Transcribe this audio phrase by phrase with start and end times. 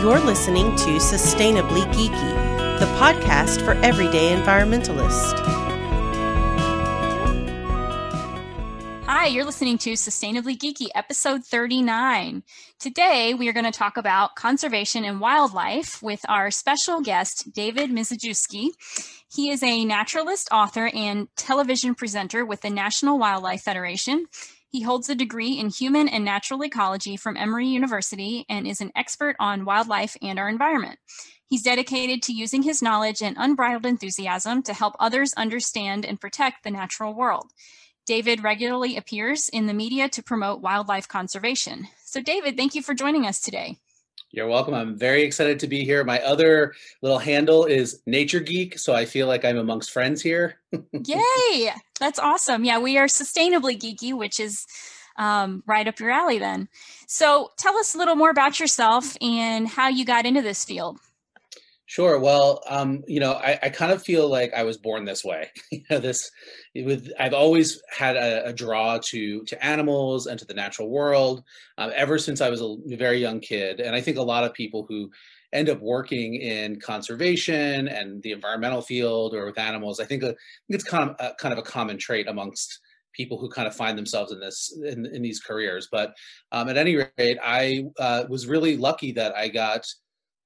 [0.00, 5.38] You're listening to Sustainably Geeky, the podcast for everyday environmentalists.
[9.04, 12.42] Hi, you're listening to Sustainably Geeky, episode 39.
[12.78, 17.90] Today, we are going to talk about conservation and wildlife with our special guest, David
[17.90, 18.70] Mizejewski.
[19.30, 24.28] He is a naturalist, author, and television presenter with the National Wildlife Federation.
[24.70, 28.92] He holds a degree in human and natural ecology from Emory University and is an
[28.94, 30.98] expert on wildlife and our environment.
[31.48, 36.62] He's dedicated to using his knowledge and unbridled enthusiasm to help others understand and protect
[36.62, 37.50] the natural world.
[38.06, 41.88] David regularly appears in the media to promote wildlife conservation.
[42.04, 43.78] So, David, thank you for joining us today.
[44.32, 44.74] You're welcome.
[44.74, 46.04] I'm very excited to be here.
[46.04, 50.60] My other little handle is Nature Geek, so I feel like I'm amongst friends here.
[50.92, 51.72] Yay!
[51.98, 52.64] That's awesome.
[52.64, 54.66] Yeah, we are sustainably geeky, which is
[55.16, 56.68] um, right up your alley then.
[57.08, 61.00] So, tell us a little more about yourself and how you got into this field.
[61.90, 62.20] Sure.
[62.20, 65.50] Well, um, you know, I, I, kind of feel like I was born this way.
[65.72, 66.30] you know, this
[66.72, 71.42] with I've always had a, a, draw to to animals and to the natural world
[71.78, 73.80] um, ever since I was a very young kid.
[73.80, 75.10] And I think a lot of people who
[75.52, 80.26] end up working in conservation and the environmental field or with animals, I think, uh,
[80.26, 82.78] I think it's kind of a, kind of a common trait amongst
[83.14, 85.88] people who kind of find themselves in this in, in these careers.
[85.90, 86.14] But
[86.52, 89.84] um, at any rate, I uh, was really lucky that I got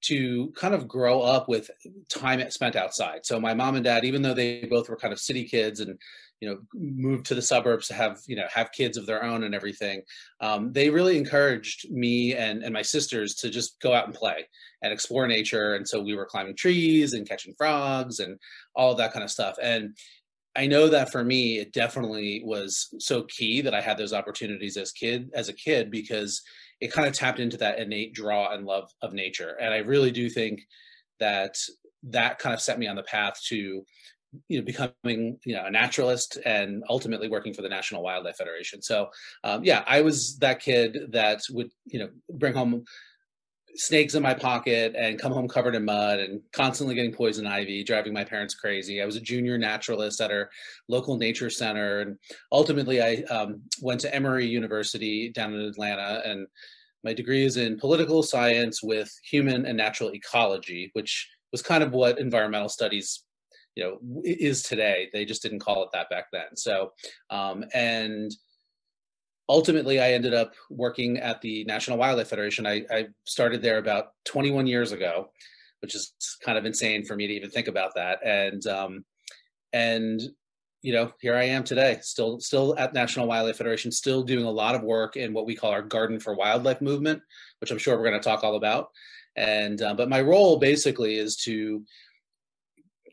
[0.07, 1.71] to kind of grow up with
[2.09, 3.25] time spent outside.
[3.25, 5.99] So my mom and dad, even though they both were kind of city kids and
[6.41, 9.45] you know moved to the suburbs to have you know have kids of their own
[9.45, 10.03] and everything,
[10.41, 14.47] um, they really encouraged me and and my sisters to just go out and play
[14.83, 15.75] and explore nature.
[15.75, 18.39] And so we were climbing trees and catching frogs and
[18.75, 19.57] all that kind of stuff.
[19.63, 19.97] And
[20.57, 24.77] I know that for me, it definitely was so key that I had those opportunities
[24.77, 26.43] as kid as a kid because
[26.85, 29.57] it kind of tapped into that innate draw and love of nature.
[29.59, 30.61] And I really do think
[31.19, 31.57] that
[32.11, 33.83] that kind of set me on the path to
[34.49, 38.83] you know becoming you know a naturalist and ultimately working for the national wildlife federation
[38.83, 39.09] so
[39.45, 42.85] um, yeah i was that kid that would you know bring home
[43.77, 47.83] snakes in my pocket and come home covered in mud and constantly getting poison ivy,
[47.83, 49.03] driving my parents crazy.
[49.03, 50.49] I was a junior naturalist at our
[50.89, 52.01] local nature center.
[52.01, 52.19] And
[52.53, 56.23] ultimately, I um, went to Emory University down in Atlanta.
[56.25, 56.47] And
[57.05, 61.93] my degree is in political science with human and natural ecology, which was kind of
[61.93, 63.25] what environmental studies
[63.77, 65.09] you know is today.
[65.13, 66.57] They just didn't call it that back then.
[66.57, 66.93] So
[67.31, 68.35] um, and
[69.47, 72.67] ultimately i ended up working at the national wildlife federation.
[72.67, 75.29] I, I, started there about 21 years ago
[75.85, 78.19] which is kind of insane for me to even think about that.
[78.25, 79.05] And um,
[79.75, 80.19] and
[80.85, 84.51] you know here i am today still still at national wildlife federation still doing a
[84.51, 87.21] lot of work in what we call our garden for wildlife movement
[87.61, 88.91] which i'm sure we're going to talk all about.
[89.37, 91.83] And uh, but my role basically is to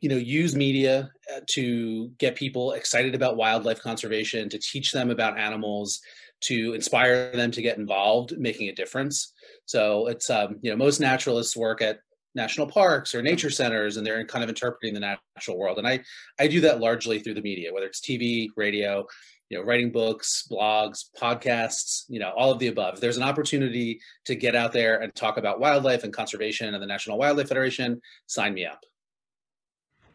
[0.00, 5.10] you know use media uh, to get people excited about wildlife conservation to teach them
[5.10, 6.00] about animals
[6.42, 9.32] to inspire them to get involved making a difference.
[9.64, 12.00] So it's um, you know most naturalists work at
[12.34, 15.78] national parks or nature centers and they're kind of interpreting the natural world.
[15.78, 16.00] And i
[16.38, 19.06] i do that largely through the media whether it's tv radio
[19.52, 22.94] you know writing books blogs podcasts you know all of the above.
[22.94, 26.82] If there's an opportunity to get out there and talk about wildlife and conservation and
[26.82, 28.84] the national wildlife federation sign me up.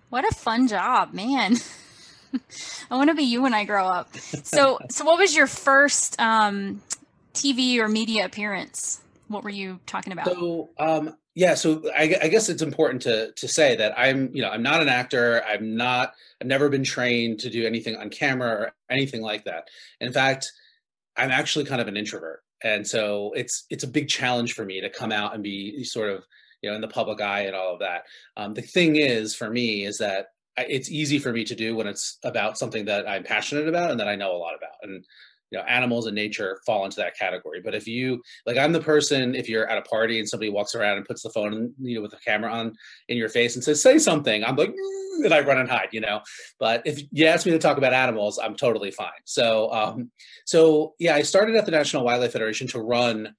[0.09, 1.57] What a fun job man.
[2.91, 4.17] I want to be you when i grow up.
[4.17, 6.81] So so what was your first um,
[7.35, 9.01] tv or media appearance?
[9.27, 10.25] What were you talking about?
[10.25, 14.41] So um, yeah so I, I, guess it's important to to say that i'm you
[14.41, 15.43] know i'm not an actor.
[15.47, 19.69] I'm not i've never been trained to do anything on camera or anything like that.
[20.01, 20.51] In fact
[21.15, 22.41] i'm actually kind of an introvert.
[22.63, 26.09] And so it's it's a big challenge for me to come out and be sort
[26.09, 26.25] of
[26.63, 28.05] you know in the public eye and all of that.
[28.35, 31.85] Um, the thing is for me is that it's easy for me to do when
[31.85, 34.77] it's about something that i'm passionate about and that i know a lot about.
[34.81, 35.05] And
[35.51, 37.61] you know animals and nature fall into that category.
[37.63, 40.75] But if you like i'm the person if you're at a party and somebody walks
[40.75, 42.73] around and puts the phone you know with the camera on
[43.07, 45.89] in your face and says say something i'm like mm, and i run and hide
[45.91, 46.21] you know?
[46.59, 49.21] But if you ask me to talk about animals i'm totally fine.
[49.25, 50.11] So um
[50.45, 53.33] so yeah i started at the national wildlife federation to run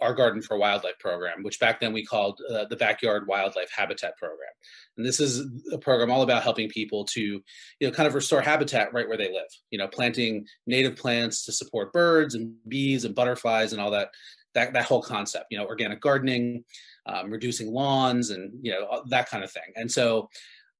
[0.00, 4.16] our Garden for Wildlife program, which back then we called uh, the Backyard Wildlife Habitat
[4.16, 4.50] Program.
[4.96, 7.42] And this is a program all about helping people to, you
[7.80, 9.48] know, kind of restore habitat right where they live.
[9.70, 14.10] You know, planting native plants to support birds and bees and butterflies and all that.
[14.54, 15.46] That that whole concept.
[15.50, 16.64] You know, organic gardening,
[17.06, 19.72] um, reducing lawns, and you know that kind of thing.
[19.76, 20.28] And so.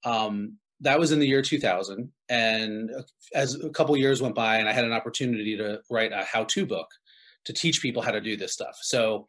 [0.05, 2.91] Um, that was in the year 2000 and
[3.35, 6.65] as a couple years went by and i had an opportunity to write a how-to
[6.65, 6.89] book
[7.45, 8.79] to teach people how to do this stuff.
[8.83, 9.27] So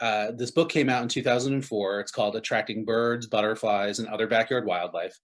[0.00, 2.00] uh, this book came out in 2004.
[2.00, 5.18] It's called Attracting Birds, Butterflies, and Other Backyard Wildlife.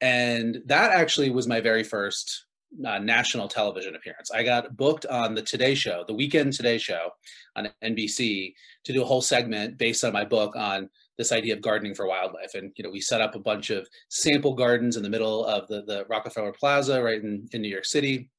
[0.00, 2.46] And that actually was my very first
[2.84, 4.30] uh, national television appearance.
[4.30, 7.10] I got booked on the Today Show, the Weekend Today Show
[7.56, 8.54] on NBC,
[8.84, 10.88] to do a whole segment based on my book on
[11.18, 12.54] this idea of gardening for wildlife.
[12.54, 15.68] And you know, we set up a bunch of sample gardens in the middle of
[15.68, 18.30] the, the Rockefeller Plaza, right in, in New York City,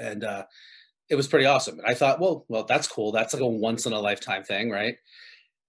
[0.00, 0.44] and uh,
[1.08, 1.78] it was pretty awesome.
[1.78, 3.12] And I thought, well, well, that's cool.
[3.12, 4.96] That's like a once in a lifetime thing, right?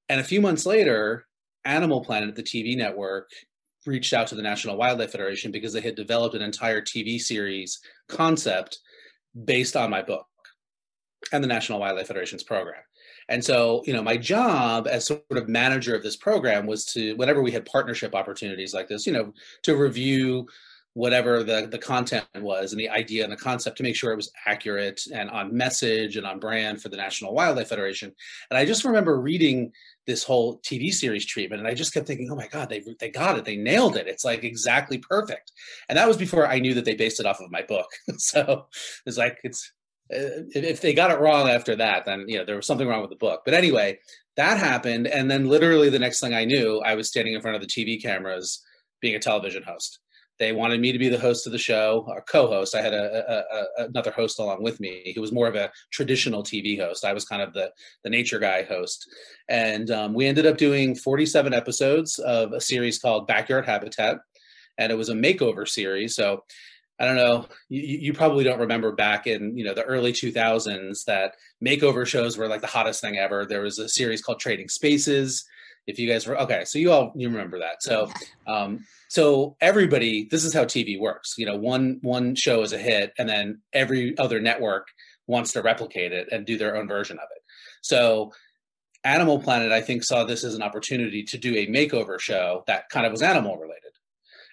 [0.09, 1.27] And a few months later,
[1.65, 3.29] Animal Planet, the TV network,
[3.85, 7.79] reached out to the National Wildlife Federation because they had developed an entire TV series
[8.09, 8.79] concept
[9.45, 10.25] based on my book
[11.31, 12.81] and the National Wildlife Federation's program.
[13.29, 17.13] And so, you know, my job as sort of manager of this program was to,
[17.15, 20.47] whenever we had partnership opportunities like this, you know, to review
[20.97, 24.15] whatever the, the content was and the idea and the concept to make sure it
[24.15, 28.11] was accurate and on message and on brand for the National Wildlife Federation.
[28.49, 29.71] And I just remember reading
[30.07, 33.11] this whole TV series treatment and I just kept thinking, oh my God, they, they
[33.11, 33.45] got it.
[33.45, 34.07] They nailed it.
[34.07, 35.51] It's like exactly perfect.
[35.87, 37.89] And that was before I knew that they based it off of my book.
[38.17, 38.65] so
[39.05, 39.71] it's like, it's,
[40.11, 43.01] uh, if they got it wrong after that, then, you know, there was something wrong
[43.01, 43.43] with the book.
[43.45, 43.99] But anyway,
[44.35, 45.05] that happened.
[45.05, 47.67] And then literally the next thing I knew, I was standing in front of the
[47.67, 48.63] TV cameras
[48.99, 49.99] being a television host
[50.39, 53.31] they wanted me to be the host of the show or co-host i had a,
[53.31, 57.05] a, a, another host along with me who was more of a traditional tv host
[57.05, 57.71] i was kind of the
[58.03, 59.07] the nature guy host
[59.49, 64.17] and um, we ended up doing 47 episodes of a series called backyard habitat
[64.77, 66.43] and it was a makeover series so
[66.99, 67.45] I don't know.
[67.69, 72.37] You, you, probably don't remember back in you know the early 2000s that makeover shows
[72.37, 73.45] were like the hottest thing ever.
[73.45, 75.45] There was a series called Trading Spaces.
[75.87, 77.81] If you guys were okay, so you all you remember that.
[77.81, 78.11] So
[78.45, 81.35] um, so everybody this is how tv works.
[81.37, 84.87] You know one one show is a hit and then every other network
[85.25, 87.41] wants to replicate it and do their own version of it.
[87.81, 88.31] So
[89.03, 92.89] animal planet i think saw this as an opportunity to do a makeover show that
[92.89, 93.91] kind of was animal related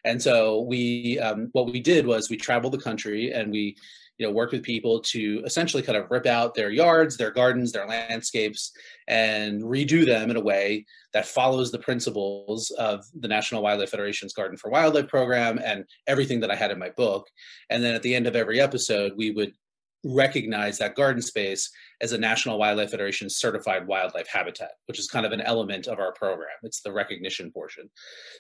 [0.04, 3.76] and so we um, what we did was we traveled the country and we
[4.19, 7.72] you know work with people to essentially kind of rip out their yards their gardens
[7.72, 8.72] their landscapes
[9.08, 14.32] and redo them in a way that follows the principles of the national wildlife federation's
[14.32, 17.28] garden for wildlife program and everything that i had in my book.
[17.70, 19.52] And then at the end of every episode we would
[20.05, 21.71] recognize that garden space
[22.01, 25.99] as a National Wildlife Federation certified wildlife habitat, which is kind of an element of
[25.99, 26.49] our program.
[26.62, 27.89] It's the recognition portion.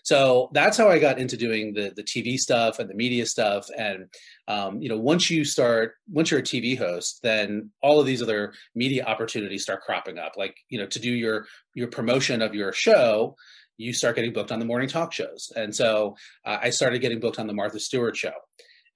[0.02, 3.68] So that's how I got into doing the the TV stuff and the media stuff.
[3.76, 4.06] And
[4.48, 8.22] um, you know, once you start, once you're a TV host, then all of these
[8.22, 10.32] other media opportunities start cropping up.
[10.36, 13.36] Like you know, to do your your promotion of your show,
[13.76, 15.50] you start getting booked on the morning talk shows.
[15.56, 18.32] And so uh, I started getting booked on the Martha Stewart show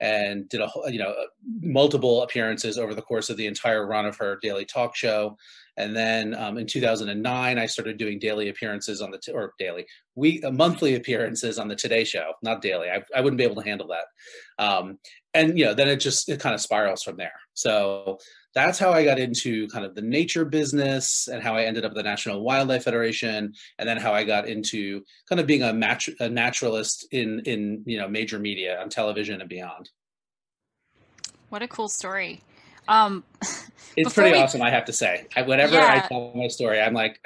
[0.01, 1.15] and did a you know
[1.61, 5.37] multiple appearances over the course of the entire run of her daily talk show.
[5.77, 9.87] And then um, in 2009 i started doing daily appearances on the t- or daily
[10.17, 12.33] week uh, monthly appearances on the today show.
[12.43, 14.65] Not daily I, I wouldn't be able to handle that.
[14.65, 14.99] Um,
[15.35, 17.35] and you know then it just it kind of spirals from there.
[17.55, 18.19] So
[18.59, 21.93] that's how I got into kind of the nature business and how I ended up
[21.93, 25.73] at the National Wildlife Federation, and then how I got into kind of being a,
[25.73, 29.91] mat- a naturalist in in you know major media on television and beyond.
[31.51, 32.43] What a cool story!
[32.89, 33.23] Um,
[33.97, 34.39] it's pretty we...
[34.39, 35.27] awesome, I have to say.
[35.37, 36.03] I, whenever yeah.
[36.05, 37.21] I tell my story, I'm like,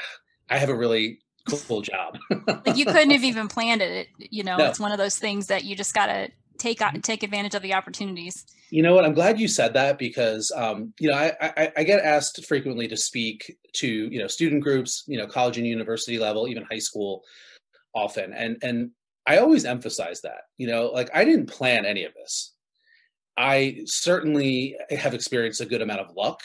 [0.51, 2.19] I have a really cool job.
[2.47, 4.09] like you couldn't have even planned it.
[4.19, 4.67] You know, no.
[4.67, 8.45] it's one of those things that you just gotta take take advantage of the opportunities.
[8.73, 9.05] You know what?
[9.05, 12.88] I'm glad you said that because um, you know I, I, I get asked frequently
[12.88, 16.79] to speak to you know student groups, you know college and university level, even high
[16.79, 17.23] school,
[17.95, 18.91] often, and and
[19.26, 22.55] I always emphasize that you know like I didn't plan any of this.
[23.37, 26.41] I certainly have experienced a good amount of luck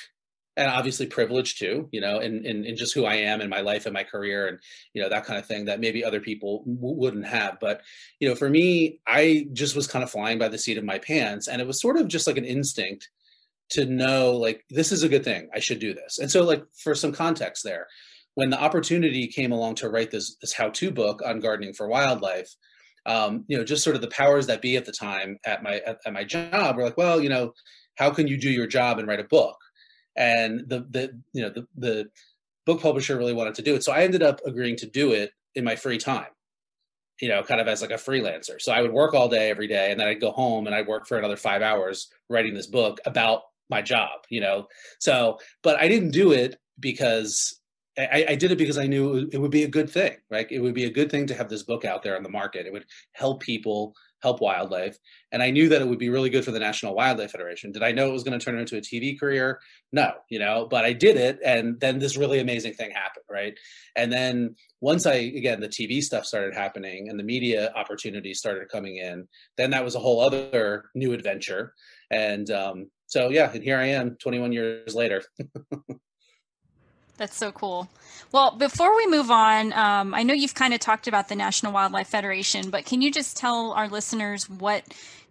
[0.57, 3.61] and obviously privilege too you know in, in, in just who i am in my
[3.61, 4.59] life and my career and
[4.93, 7.57] you know that kind of thing that maybe other people w- wouldn't have.
[7.61, 7.81] But
[8.19, 10.97] you know for me i just was kind of flying by the seat of my
[10.97, 13.09] pants and it was sort of just like an instinct
[13.69, 16.19] to know like this is a good thing i should do this.
[16.19, 17.87] And so like for some context there
[18.33, 22.55] when the opportunity came along to write this this how-to book on gardening for wildlife
[23.05, 25.81] um, you know just sort of the powers that be at the time at my
[25.85, 27.53] at, at my job were like well you know
[27.95, 29.57] how can you do your job and write a book
[30.17, 32.09] and the the you know the the
[32.65, 35.31] book publisher really wanted to do it so i ended up agreeing to do it
[35.55, 36.27] in my free time
[37.21, 39.67] you know kind of as like a freelancer so i would work all day every
[39.67, 42.67] day and then i'd go home and i'd work for another five hours writing this
[42.67, 44.67] book about my job you know
[44.99, 47.59] so but i didn't do it because
[47.97, 50.45] I, I, did it because I knew it would be a good thing, right?
[50.51, 52.67] It would be a good thing to have this book out there on the market.
[52.67, 53.95] It would help people,
[54.27, 54.97] help wildlife.
[55.31, 57.71] And I knew that it would be really good for the National Wildlife Federation.
[57.71, 59.59] Did I know it was going to turn into a TV career?
[59.93, 61.39] No, you know, but I did it.
[61.45, 63.57] And then this really amazing thing happened, right?
[63.95, 68.67] And then once I, again, the TV stuff started happening and the media opportunities started
[68.69, 71.73] coming in, then that was a whole other new adventure.
[72.11, 75.23] And um, so, yeah, and here I am 21 years later.
[77.17, 77.89] That's so cool.
[78.31, 81.71] Well, before we move on, um, I know you've kind of talked about the National
[81.71, 84.83] Wildlife Federation, but can you just tell our listeners what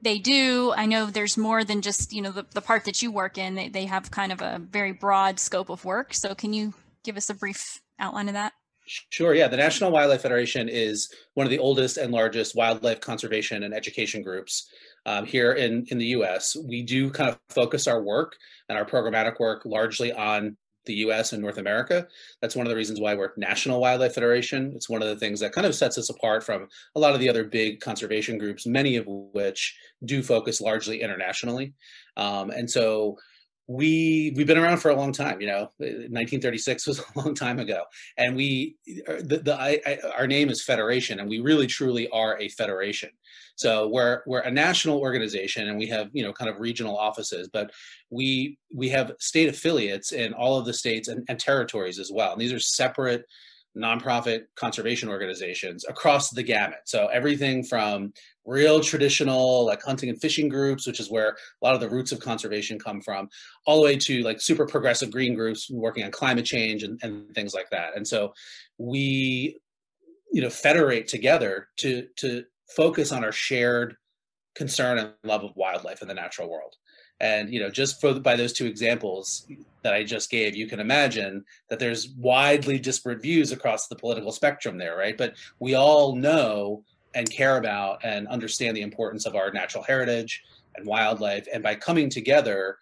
[0.03, 0.73] they do?
[0.77, 3.55] I know there's more than just you know the, the part that you work in.
[3.55, 6.13] They, they have kind of a very broad scope of work.
[6.13, 6.75] So can you
[7.05, 8.53] give us a brief outline of that?
[8.87, 9.35] Sure.
[9.35, 9.49] Yeah.
[9.49, 14.23] The National Wildlife Federation is one of the oldest and largest wildlife conservation and education
[14.23, 14.71] groups
[15.07, 16.57] um, here in, in the US.
[16.57, 18.37] We do kind of focus our work
[18.69, 22.07] and our programmatic work largely on the US and North America.
[22.41, 24.73] That's one of the reasons why we're National Wildlife Federation.
[24.75, 27.21] It's one of the things that kind of sets us apart from a lot of
[27.21, 31.75] the other big conservation groups, many of which do focus largely internationally.
[32.17, 33.17] Um, and so
[33.69, 37.59] we we've been around for a long time you know 1936 was a long time
[37.59, 37.85] ago.
[38.17, 42.39] And we the, the I, I, our name is federation and we really truly are
[42.39, 43.11] a federation.
[43.57, 47.49] So we're we're a national organization and we have you know kind of regional offices
[47.53, 47.71] but
[48.11, 52.33] we we have state affiliates in all of the states and, and territories as well.
[52.33, 53.25] And these are separate
[53.77, 56.79] nonprofit conservation organizations across the gamut.
[56.85, 58.13] So everything from
[58.45, 62.13] real traditional like hunting and fishing groups, which is where a lot of the roots
[62.13, 63.29] of conservation come from,
[63.67, 67.35] all the way to like super progressive green groups working on climate change and, and
[67.35, 67.97] things like that.
[67.97, 68.33] And so
[68.79, 69.59] we,
[70.33, 73.97] you know, federate together to to focus on our shared
[74.55, 76.75] concern and love of wildlife in the natural world.
[77.21, 79.47] And you know, just for by those two examples
[79.83, 84.33] that I just gave, you can imagine that there's widely disparate views across the political
[84.33, 85.17] spectrum there, right?
[85.17, 90.43] But we all know and care about and understand the importance of our natural heritage
[90.77, 91.47] and wildlife.
[91.53, 92.79] And by coming together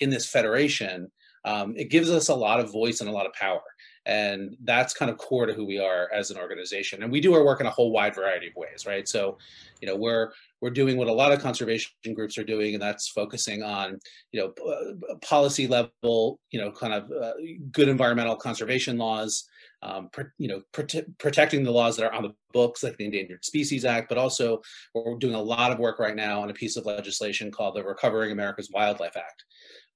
[0.00, 1.10] in this federation,
[1.44, 3.62] um, it gives us a lot of voice and a lot of power.
[4.06, 7.02] And that's kind of core to who we are as an organization.
[7.02, 9.08] And we do our work in a whole wide variety of ways, right?
[9.08, 9.36] So,
[9.80, 13.08] you know, we're we're doing what a lot of conservation groups are doing, and that's
[13.08, 13.98] focusing on,
[14.30, 17.32] you know, uh, policy level, you know, kind of uh,
[17.72, 19.48] good environmental conservation laws,
[19.82, 23.04] um, pr- you know, prote- protecting the laws that are on the books, like the
[23.04, 24.62] Endangered Species Act, but also
[24.94, 27.84] we're doing a lot of work right now on a piece of legislation called the
[27.84, 29.44] Recovering America's Wildlife Act,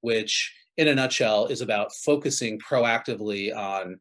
[0.00, 4.00] which, in a nutshell, is about focusing proactively on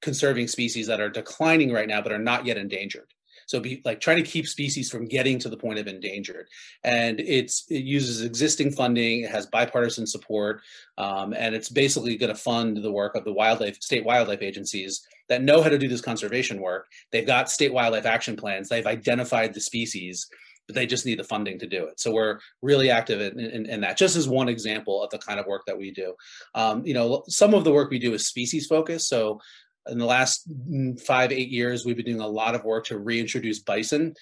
[0.00, 3.12] conserving species that are declining right now but are not yet endangered.
[3.46, 6.46] So be like trying to keep species from getting to the point of endangered.
[6.84, 10.62] And it's it uses existing funding, it has bipartisan support,
[10.96, 15.04] um, and it's basically going to fund the work of the wildlife state wildlife agencies
[15.28, 16.86] that know how to do this conservation work.
[17.10, 18.68] They've got state wildlife action plans.
[18.68, 20.28] They've identified the species
[20.70, 21.98] but they just need the funding to do it.
[21.98, 23.96] So we're really active in, in, in, that.
[23.96, 26.14] Just as one example of the kind of work that we do.
[26.54, 29.08] Um, you know, some of the work we do is species focused.
[29.08, 29.40] So
[29.88, 33.00] in the last mm, five, eight years, we've been doing a lot of work to
[33.00, 34.14] reintroduce bison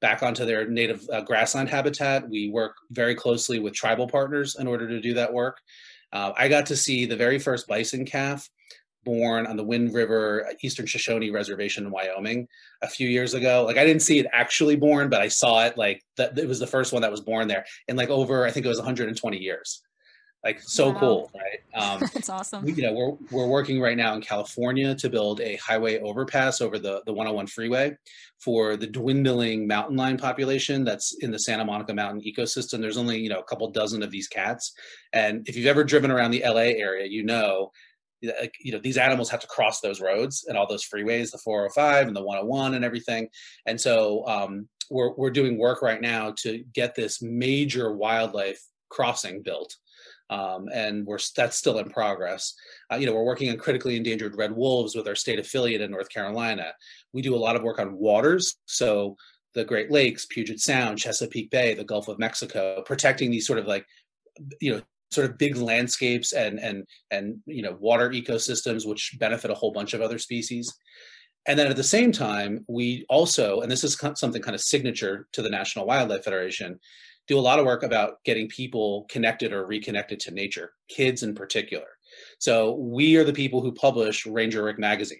[0.00, 2.28] back onto their native uh, grassland habitat.
[2.28, 5.58] We work very closely with tribal partners in order to do that work.
[6.12, 8.48] Uh, I got to see the very first bison calf
[9.06, 12.48] born on the Wind River Eastern Shoshone Reservation in Wyoming
[12.82, 13.64] a few years ago.
[13.64, 16.58] Like I didn't see it actually born, but I saw it like that it was
[16.58, 19.38] the first one that was born there in like over I think it was 120
[19.38, 19.82] years.
[20.44, 20.98] Like so wow.
[21.00, 21.82] cool right?
[21.82, 22.64] Um, that's awesome.
[22.64, 26.60] we, you know we're, we're working right now in california to build a highway overpass
[26.60, 27.96] over the, the 101 freeway
[28.38, 32.80] for the dwindling mountain lion population that's in the santa monica mountain ecosystem.
[32.80, 34.72] There's only you know a couple dozen of these cats.
[35.12, 37.72] And if you've ever driven around the la area you know
[38.60, 42.08] you know these animals have to cross those roads and all those freeways the 405
[42.08, 43.28] and the 101 and everything
[43.66, 49.42] and so um, we're, we're doing work right now to get this major wildlife crossing
[49.42, 49.76] built
[50.30, 52.54] um, and we're that's still in progress.
[52.92, 55.90] Uh, you know, we're working on critically endangered red wolves with our state affiliate in
[55.90, 56.72] North Carolina.
[57.12, 59.16] We do a lot of work on waters, so
[59.54, 63.66] the Great Lakes, Puget Sound, Chesapeake Bay, the Gulf of Mexico, protecting these sort of
[63.66, 63.86] like
[64.60, 69.50] you know sort of big landscapes and and and you know water ecosystems which benefit
[69.50, 70.72] a whole bunch of other species
[71.46, 75.28] and then at the same time we also and this is something kind of signature
[75.32, 76.78] to the national wildlife federation
[77.26, 81.34] do a lot of work about getting people connected or reconnected to nature, kids in
[81.34, 81.86] particular.
[82.38, 85.18] So we are the people who publish Ranger Rick magazine.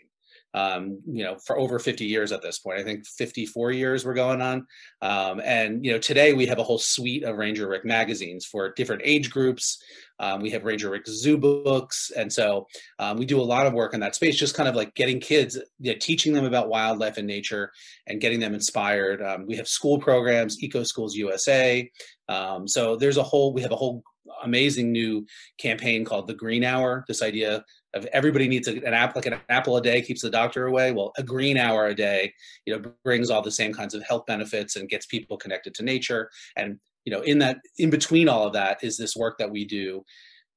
[0.56, 2.78] Um, you know, for over 50 years at this point.
[2.78, 4.66] I think 54 years we're going on.
[5.02, 8.72] Um, and, you know, today we have a whole suite of Ranger Rick magazines for
[8.72, 9.82] different age groups.
[10.18, 12.10] Um, we have Ranger Rick zoo books.
[12.16, 12.66] And so
[12.98, 15.20] um, we do a lot of work in that space, just kind of like getting
[15.20, 17.70] kids, you know, teaching them about wildlife and nature
[18.06, 19.22] and getting them inspired.
[19.22, 21.90] Um, we have school programs, Eco Schools USA.
[22.30, 24.02] Um, so there's a whole, we have a whole
[24.42, 25.26] amazing new
[25.58, 27.04] campaign called the Green Hour.
[27.06, 27.62] This idea
[27.96, 30.92] of everybody needs an app like an apple a day keeps the doctor away.
[30.92, 32.32] Well, a green hour a day,
[32.64, 35.82] you know, brings all the same kinds of health benefits and gets people connected to
[35.82, 36.30] nature.
[36.56, 39.64] And you know, in that in between all of that is this work that we
[39.64, 40.04] do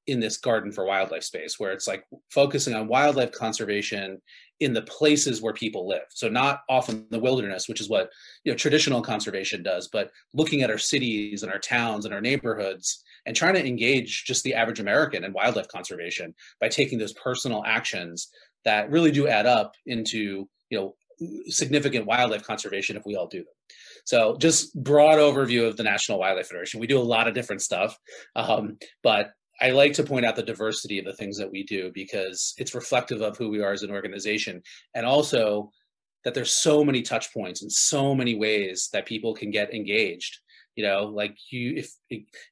[0.06, 4.20] in this garden for wildlife space where it's like focusing on wildlife conservation
[4.58, 8.10] in the places where people live so not often the wilderness which is what
[8.44, 12.20] you know traditional conservation does but looking at our cities and our towns and our
[12.20, 17.12] neighborhoods and trying to engage just the average American in wildlife conservation by taking those
[17.12, 18.28] personal actions
[18.64, 20.94] that really do add up into you know
[21.46, 23.54] significant wildlife conservation if we all do them.
[24.04, 26.80] So just broad overview of the National Wildlife Federation.
[26.80, 27.98] We do a lot of different stuff,
[28.34, 31.90] um, but I like to point out the diversity of the things that we do
[31.92, 34.62] because it's reflective of who we are as an organization,
[34.94, 35.70] and also
[36.24, 40.38] that there's so many touch points and so many ways that people can get engaged
[40.76, 41.94] you know like you if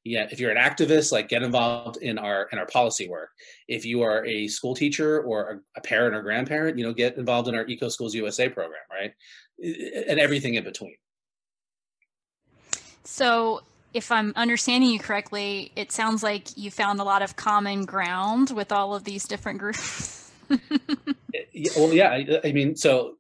[0.05, 3.31] yeah if you're an activist like get involved in our in our policy work.
[3.69, 7.49] If you are a school teacher or a, parent or grandparent you know get involved
[7.49, 9.13] in our eco schools usa program right?
[9.61, 10.97] And everything in between.
[13.05, 13.63] So
[13.95, 18.51] if i'm understanding you correctly it sounds like you found a lot of common ground
[18.51, 20.31] with all of these different groups.
[21.77, 23.17] Well yeah I, I mean so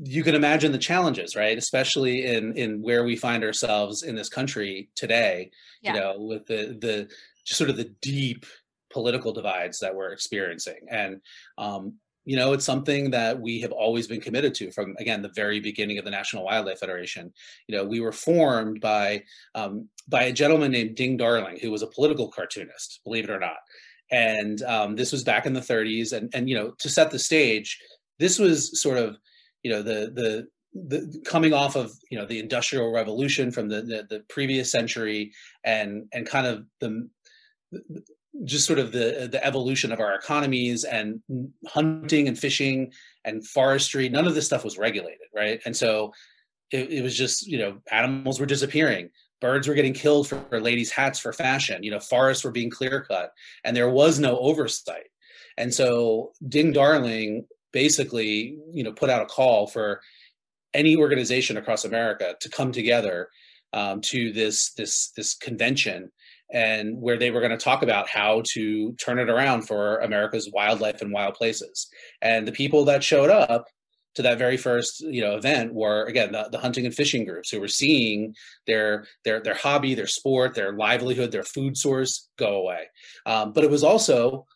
[0.00, 1.58] you can imagine the challenges right?
[1.58, 5.50] Especially in in where we find ourselves in this country today
[5.82, 5.94] yeah.
[5.94, 7.08] you know with the the
[7.44, 8.46] just sort of the deep
[8.90, 10.86] political divides that we're experiencing.
[10.88, 11.20] And
[11.56, 15.32] um you know it's something that we have always been committed to from again the
[15.34, 17.32] very beginning of the national wildlife federation.
[17.66, 19.24] You know we were formed by
[19.54, 23.40] um, by a gentleman named ding darling who was a political cartoonist believe it or
[23.40, 23.58] not.
[24.10, 27.18] And um, this was back in the 30s and and you know to set the
[27.18, 27.80] stage
[28.18, 29.16] this was sort of
[29.62, 33.82] you know the the the coming off of you know the industrial revolution from the
[33.82, 35.32] the, the previous century
[35.64, 37.08] and and kind of the,
[37.72, 38.02] the
[38.44, 41.20] just sort of the the evolution of our economies and
[41.66, 42.92] hunting and fishing
[43.24, 45.60] and forestry none of this stuff was regulated right?
[45.64, 46.12] And so
[46.70, 49.10] it, it was just you know animals were disappearing.
[49.40, 51.82] Birds were getting killed for, for ladies hats for fashion.
[51.82, 53.32] You know forests were being clear cut.
[53.64, 55.08] And there was no oversight.
[55.56, 60.00] And so ding darling basically you know put out a call for
[60.74, 63.28] any organization across America to come together
[63.72, 66.10] um, to this this this convention
[66.52, 70.50] and where they were going to talk about how to turn it around for America's
[70.50, 71.88] wildlife and wild places.
[72.22, 73.66] And the people that showed up
[74.14, 77.50] to that very first you know event were again the, the hunting and fishing groups
[77.50, 78.34] who were seeing
[78.66, 82.86] their their their hobby, their sport, their livelihood, their food source go away.
[83.26, 84.46] Um, but it was also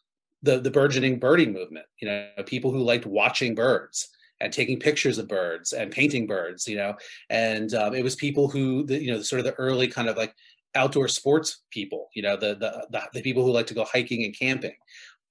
[0.42, 1.86] the the burgeoning birding movement.
[2.00, 4.08] You know, people who liked watching birds
[4.40, 6.66] and taking pictures of birds and painting birds.
[6.66, 6.94] You know,
[7.30, 10.16] and um, it was people who the, you know sort of the early kind of
[10.16, 10.34] like
[10.74, 12.08] outdoor sports people.
[12.14, 14.74] You know, the, the the the people who like to go hiking and camping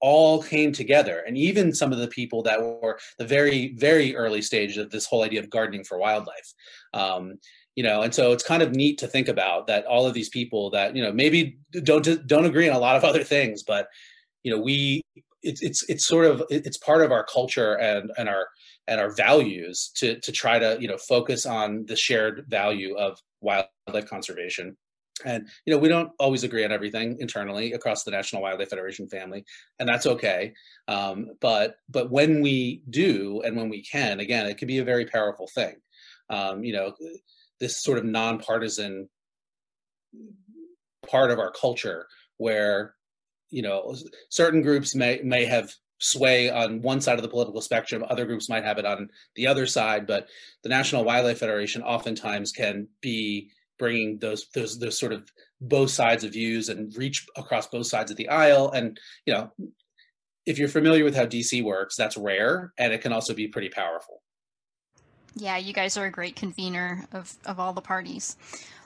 [0.02, 4.42] all came together and even some of the people that were the very very early
[4.42, 6.54] stage of this whole idea of gardening for wildlife
[6.96, 7.38] um,
[7.76, 10.30] you know and so it's kind of neat to think about that all of these
[10.30, 13.88] people that you know maybe don't don't agree on a lot of other things but
[14.44, 15.02] you know we
[15.44, 18.48] it's it's it's sort of it's part of our culture and and our
[18.88, 23.20] and our values to to try to you know focus on the shared value of
[23.42, 24.78] wildlife conservation.
[25.24, 29.08] And you know we don't always agree on everything internally across the national wildlife federation
[29.08, 29.44] family
[29.80, 30.54] and that's okay.
[30.88, 34.84] Um, but but when we do and when we can again it can be a
[34.84, 35.76] very powerful thing.
[36.30, 36.94] Um, you know
[37.60, 39.10] this sort of nonpartisan
[41.08, 42.96] part of our culture where
[43.52, 43.96] you know
[44.30, 48.50] certain groups may may have sway on one side of the political spectrum other groups
[48.50, 50.28] might have it on the other side but
[50.64, 55.28] the national wildlife federation oftentimes can be bringing those those those sort of
[55.60, 58.72] both sides of views and reach across both sides of the aisle.
[58.72, 59.52] And you know
[60.46, 63.70] if you're familiar with how dc works that's rare and it can also be pretty
[63.70, 64.22] powerful.
[65.36, 68.38] Yeah you guys are a great convener of of all the parties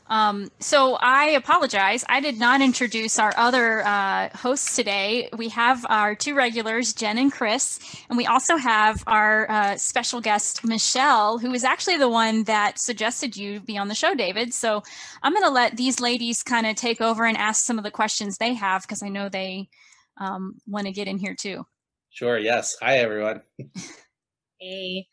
[0.08, 2.04] um, so I apologize.
[2.08, 5.30] I did not introduce our other uh, hosts today.
[5.36, 10.22] We have our two regulars, Jen and Chris, and we also have our uh, special
[10.22, 14.54] guest, Michelle, who is actually the one that suggested you be on the show, David.
[14.54, 14.84] So
[15.24, 17.92] I'm going to let these ladies kind of take over and ask some of the
[17.92, 19.70] questions they have because I know they
[20.22, 21.66] um, want to get in here too.
[22.12, 22.38] Sure.
[22.38, 22.78] Yes.
[22.82, 23.42] Hi, everyone.
[24.58, 25.06] Hey,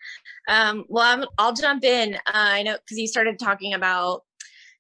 [0.48, 2.14] um, well, i will jump in.
[2.14, 4.22] Uh, I know because you started talking about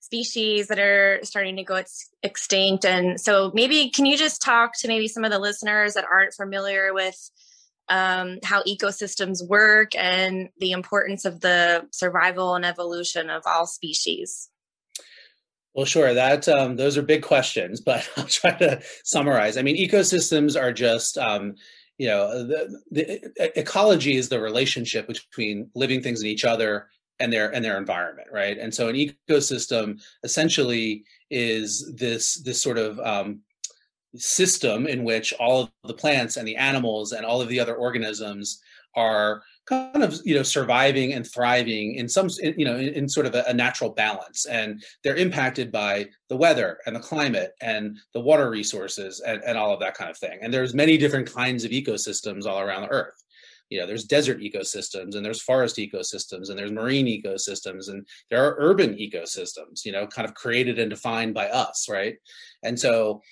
[0.02, 4.72] species that are starting to go ex- extinct, and so maybe can you just talk
[4.78, 7.30] to maybe some of the listeners that aren't familiar with
[7.88, 14.48] um, how ecosystems work and the importance of the survival and evolution of all species?
[15.74, 16.14] Well, sure.
[16.14, 19.56] That um, those are big questions, but I'll try to summarize.
[19.56, 21.54] I mean, ecosystems are just um,
[21.98, 26.88] you know the, the ecology is the relationship between living things and each other
[27.22, 28.58] and their and their environment, right?
[28.58, 33.40] And so an ecosystem essentially is this this sort of um,
[34.16, 37.76] system in which all of the plants and the animals and all of the other
[37.76, 38.60] organisms
[38.94, 43.24] are kind of you know surviving and thriving in some you know in, in sort
[43.26, 44.44] of a, a, natural balance.
[44.46, 49.56] And they're impacted by the weather and the climate and the water resources and, and
[49.56, 50.40] all of that kind of thing.
[50.42, 53.21] And there's many different kinds of ecosystems all around the earth
[53.70, 58.44] you know there's desert ecosystems and there's forest ecosystems and there's marine ecosystems and there
[58.44, 62.16] are urban ecosystems you know kind of created and defined by us right?
[62.62, 63.22] And so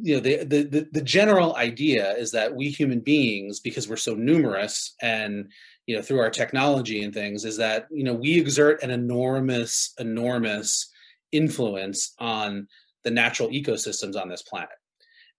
[0.00, 4.14] you know the, the the general idea is that we human beings because we're so
[4.14, 5.50] numerous and
[5.86, 9.94] you know through our technology and things is that you know we exert an enormous
[9.98, 10.90] enormous
[11.32, 12.68] influence on
[13.04, 14.68] the natural ecosystems on this planet.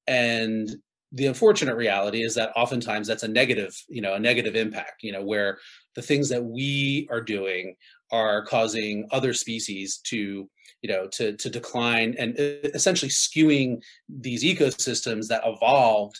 [0.07, 0.69] And
[1.11, 5.11] the unfortunate reality is that oftentimes that's a negative you know a negative impact you
[5.11, 5.57] know where
[5.95, 7.75] the things that we are doing
[8.11, 10.49] are causing other species to
[10.81, 16.19] you know to to decline and uh, essentially skewing these ecosystems that evolved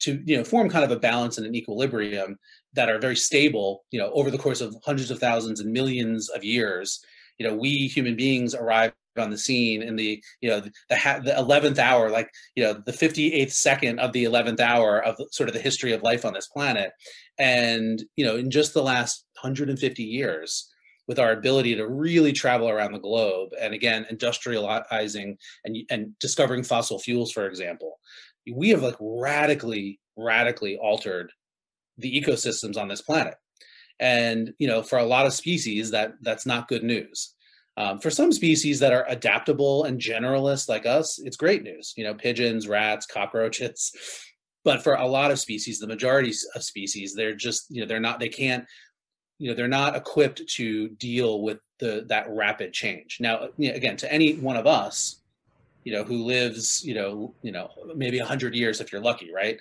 [0.00, 2.38] to you know form kind of a balance and an equilibrium
[2.72, 6.30] that are very stable you know over the course of hundreds of thousands and millions
[6.30, 7.04] of years
[7.38, 11.34] you know we human beings arrived on the scene in the you know the, the
[11.38, 15.54] 11th hour like you know the 58th second of the 11th hour of sort of
[15.54, 16.92] the history of life on this planet.
[17.38, 20.68] And you know in just the last 150 years
[21.08, 26.62] with our ability to really travel around the globe and again industrializing and, and discovering
[26.62, 27.98] fossil fuels for example
[28.54, 31.32] we have like radically radically altered
[31.98, 33.34] the ecosystems on this planet.
[34.00, 37.34] And you know for a lot of species that that's not good news
[37.76, 42.04] um, for some species that are adaptable and generalist like us it's great news you
[42.04, 43.92] know pigeons rats cockroaches.
[44.64, 47.98] But for a lot of species the majority of species they're just you know they're
[47.98, 48.64] not they can't
[49.40, 53.16] you know they're not equipped to deal with the that rapid change.
[53.18, 55.20] Now you know, again to any one of us
[55.82, 59.60] you know who lives you know you know maybe 100 years if you're lucky right?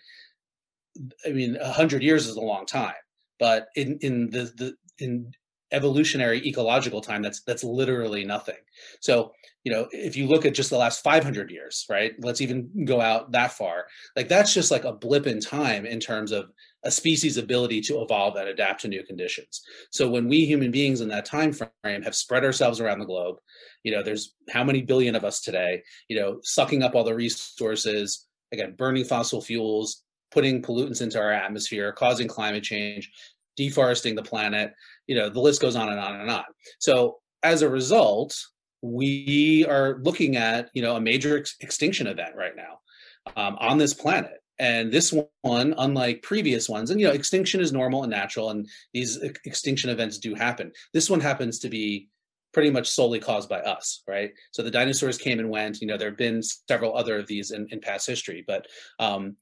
[1.25, 3.01] I mean 100 years is a long time.
[3.39, 5.33] But in in the the in
[5.71, 8.55] evolutionary ecological time that's that's literally nothing.
[8.99, 12.83] So you know if you look at just the last 500 years right let's even
[12.83, 16.51] go out that far like that's just like a blip in time in terms of
[16.83, 19.61] a species ability to evolve and adapt to new conditions.
[19.91, 23.37] So when we human beings in that time frame have spread ourselves around the globe
[23.83, 27.13] you know there's how many billion of us today you know sucking up all the
[27.13, 33.11] resources again burning fossil fuels putting pollutants into our atmosphere causing climate change
[33.55, 34.73] deforesting the planet
[35.07, 36.43] you know the list goes on and on and on.
[36.79, 38.37] So as a result
[38.81, 42.79] we are looking at you know a major ex- extinction event right now
[43.35, 44.37] um, on this planet.
[44.59, 48.67] And this one unlike previous ones and you know extinction is normal and natural and
[48.93, 50.71] these ex- extinction events do happen.
[50.93, 52.09] This one happens to be
[52.53, 54.31] pretty much solely caused by us right?
[54.51, 57.51] So the dinosaurs came and went you know there have been several other of these
[57.51, 58.67] in, in past history but
[58.99, 59.35] um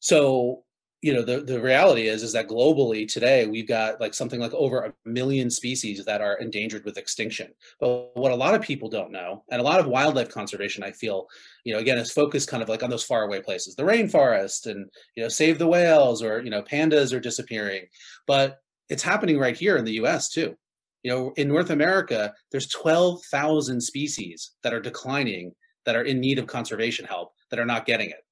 [0.00, 0.64] so
[1.04, 4.54] you know the, the reality is is that globally today we've got like something like
[4.54, 7.52] over a million species that are endangered with extinction.
[7.78, 10.90] But what a lot of people don't know and a lot of wildlife conservation i
[10.90, 11.26] feel
[11.64, 14.88] you know again is focused kind of like on those faraway places the rainforest and
[15.14, 17.84] you know save the whales or you know pandas are disappearing.
[18.26, 20.56] But it's happening right here in the us too.
[21.02, 25.52] You know in north america there's 12,000 species that are declining
[25.84, 28.23] that are in need of conservation help that are not getting it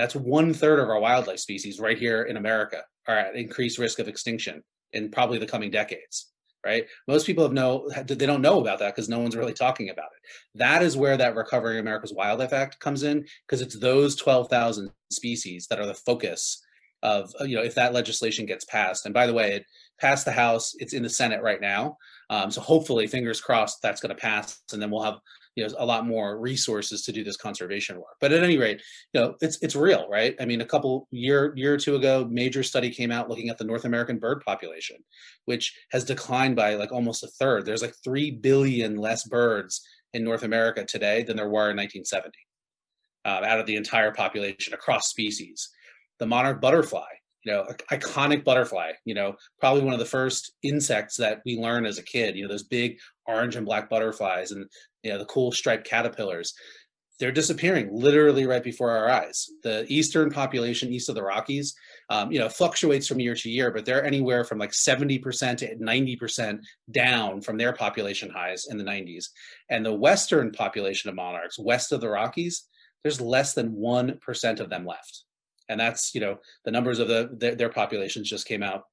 [0.00, 3.98] that's one third of our wildlife species right here in America are at increased risk
[3.98, 6.32] of extinction in probably the coming decades.
[6.64, 6.84] Right?
[7.08, 10.08] Most people have no they don't know about that because no one's really talking about
[10.14, 10.58] it.
[10.58, 14.90] That is where that Recovering America's Wildlife Act comes in because it's those twelve thousand
[15.10, 16.62] species that are the focus
[17.02, 19.06] of you know if that legislation gets passed.
[19.06, 19.64] And by the way, it
[19.98, 20.74] passed the House.
[20.78, 21.96] It's in the Senate right now.
[22.28, 25.18] Um, so hopefully, fingers crossed, that's going to pass, and then we'll have
[25.60, 28.16] you know a lot more resources to do this conservation work.
[28.20, 28.80] But at any rate
[29.12, 30.34] you know it's it's real right?
[30.40, 33.58] I mean a couple year year or two ago major study came out looking at
[33.58, 34.96] the north american bird population
[35.44, 37.66] which has declined by like almost a third.
[37.66, 39.82] There's like 3 billion less birds
[40.14, 42.30] in north america today than there were in 1970
[43.26, 45.68] uh, out of the entire population across species.
[46.18, 47.10] The monarch butterfly
[47.44, 51.86] you know, iconic butterfly, you know, probably one of the first insects that we learn
[51.86, 54.66] as a kid, you know, those big orange and black butterflies and,
[55.02, 56.54] you know, the cool striped caterpillars.
[57.18, 59.46] They're disappearing literally right before our eyes.
[59.62, 61.74] The eastern population, east of the Rockies,
[62.08, 65.76] um, you know, fluctuates from year to year, but they're anywhere from like 70% to
[65.76, 66.60] 90%
[66.90, 69.26] down from their population highs in the 90s.
[69.68, 72.66] And the western population of monarchs, west of the Rockies,
[73.02, 75.24] there's less than 1% of them left
[75.70, 78.84] and that's you know the numbers of the their, their populations just came out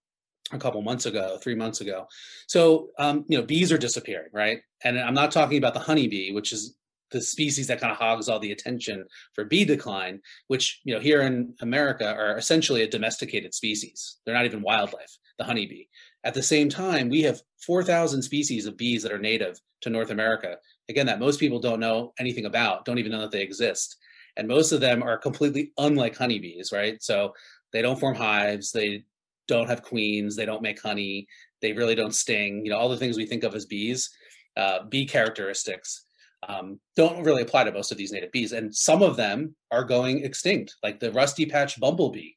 [0.51, 2.07] a couple months ago, three months ago.
[2.47, 4.59] So, um, you know, bees are disappearing, right?
[4.83, 6.75] And I'm not talking about the honeybee, which is
[7.11, 10.99] the species that kind of hogs all the attention for bee decline, which, you know,
[10.99, 14.17] here in America are essentially a domesticated species.
[14.25, 15.85] They're not even wildlife, the honeybee.
[16.23, 20.09] At the same time, we have 4,000 species of bees that are native to North
[20.09, 20.57] America.
[20.89, 23.97] Again, that most people don't know anything about, don't even know that they exist
[24.37, 27.01] and most of them are completely unlike honeybees, right?
[27.03, 27.33] So
[27.73, 29.03] they don't form hives, they
[29.47, 31.27] don't have queens, they don't make honey,
[31.61, 32.65] they really don't sting.
[32.65, 34.09] You know, all the things we think of as bees,
[34.55, 36.05] uh, bee characteristics
[36.47, 39.83] um, don't really apply to most of these native bees, and some of them are
[39.83, 40.75] going extinct.
[40.83, 42.31] Like the rusty patch bumblebee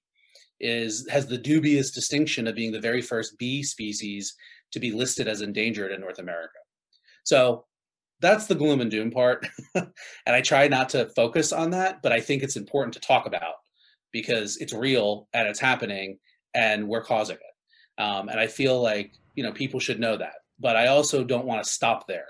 [0.59, 4.35] is has the dubious distinction of being the very first bee species
[4.73, 6.59] to be listed as endangered in North America.
[7.25, 7.67] So
[8.21, 9.47] that's the gloom and doom part.
[9.75, 9.89] and
[10.27, 13.55] I try not to focus on that, but I think it's important to talk about
[14.13, 16.19] because it's real and it's happening
[16.55, 18.03] and we're causing it.
[18.03, 20.35] Um, and I feel like, you know, people should know that.
[20.59, 22.27] But I also don't want to stop there.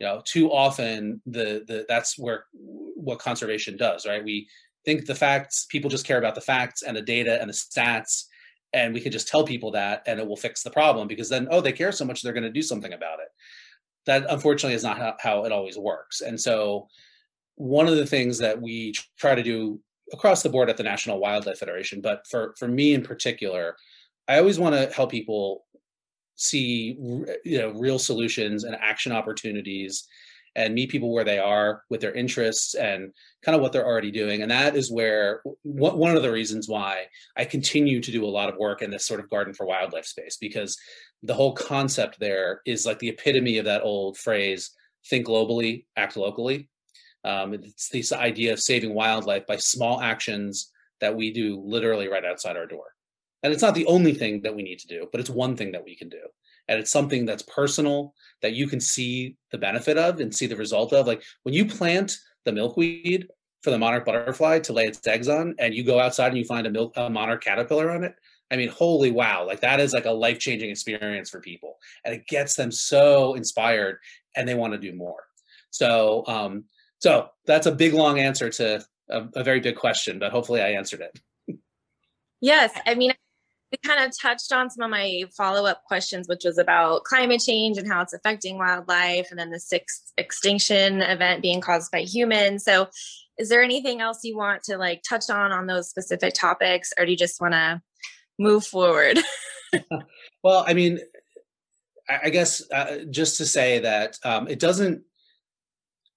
[0.00, 4.24] You know, too often the the that's where what conservation does, right?
[4.24, 4.48] We
[4.84, 8.24] think the facts, people just care about the facts and the data and the stats
[8.72, 11.46] and we can just tell people that and it will fix the problem because then
[11.52, 13.28] oh they care so much they're going to do something about it
[14.06, 16.20] that unfortunately is not how, how it always works.
[16.20, 16.88] And so,
[17.56, 19.80] one of the things that we try to do
[20.12, 23.76] across the board at the National Wildlife Federation, but for for me in particular,
[24.28, 25.64] I always want to help people
[26.36, 26.96] see
[27.44, 30.06] you know real solutions and action opportunities
[30.56, 33.12] and meet people where they are with their interests and
[33.42, 34.42] kind of what they're already doing.
[34.42, 38.48] And that is where one of the reasons why I continue to do a lot
[38.48, 40.78] of work in this sort of garden for wildlife space, because
[41.22, 44.70] the whole concept there is like the epitome of that old phrase
[45.06, 46.68] think globally, act locally.
[47.24, 52.24] Um, it's this idea of saving wildlife by small actions that we do literally right
[52.24, 52.86] outside our door.
[53.42, 55.72] And it's not the only thing that we need to do, but it's one thing
[55.72, 56.20] that we can do.
[56.68, 60.56] And it's something that's personal that you can see the benefit of and see the
[60.56, 61.06] result of.
[61.06, 63.28] Like when you plant the milkweed
[63.62, 66.44] for the monarch butterfly to lay its eggs on and you go outside and you
[66.44, 68.14] find a milk a monarch caterpillar on it
[68.50, 69.46] i mean holy wow.
[69.46, 71.78] Like that is like a life-changing experience for people.
[72.04, 73.96] And it gets them so inspired
[74.36, 75.24] and they want to do more.
[75.70, 76.64] So um
[77.04, 80.70] so that's a big long answer to a, a very big question but hopefully i
[80.70, 81.58] answered it
[82.40, 83.12] yes i mean
[83.74, 87.40] we kind of touched on some of my follow up questions, which was about climate
[87.44, 92.02] change and how it's affecting wildlife, and then the sixth extinction event being caused by
[92.02, 92.64] humans.
[92.64, 92.88] So,
[93.36, 97.04] is there anything else you want to like touch on on those specific topics, or
[97.04, 97.82] do you just want to
[98.38, 99.18] move forward?
[100.44, 101.00] well, I mean,
[102.08, 105.02] I guess uh, just to say that um, it doesn't.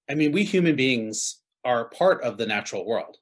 [0.10, 3.18] I mean, we human beings are part of the natural world.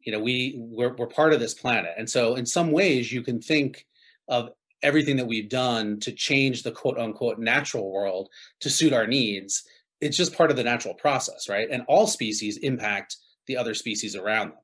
[0.00, 1.92] You know we we're, we're part of this planet.
[1.98, 3.86] And so in some ways you can think
[4.28, 4.50] of
[4.82, 9.64] everything that we've done to change the quote unquote natural world to suit our needs.
[10.00, 11.68] It's just part of the natural process right?
[11.70, 14.58] And all species impact the other species around them.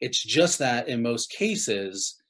[0.00, 2.22] It's just that in most cases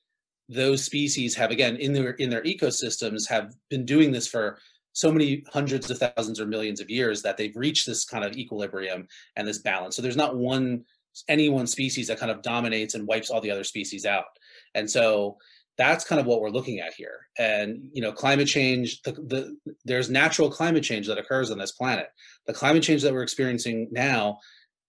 [0.48, 4.58] those species have again in their in their ecosystems have been doing this for
[4.92, 8.36] so many hundreds of thousands or millions of years that they've reached this kind of
[8.36, 10.84] equilibrium and this balance so there's not one
[11.28, 14.26] any one species that kind of dominates and wipes all the other species out.
[14.74, 15.38] And so
[15.76, 17.26] that's kind of what we're looking at here.
[17.38, 21.72] And you know, climate change, the, the there's natural climate change that occurs on this
[21.72, 22.08] planet.
[22.46, 24.38] The climate change that we're experiencing now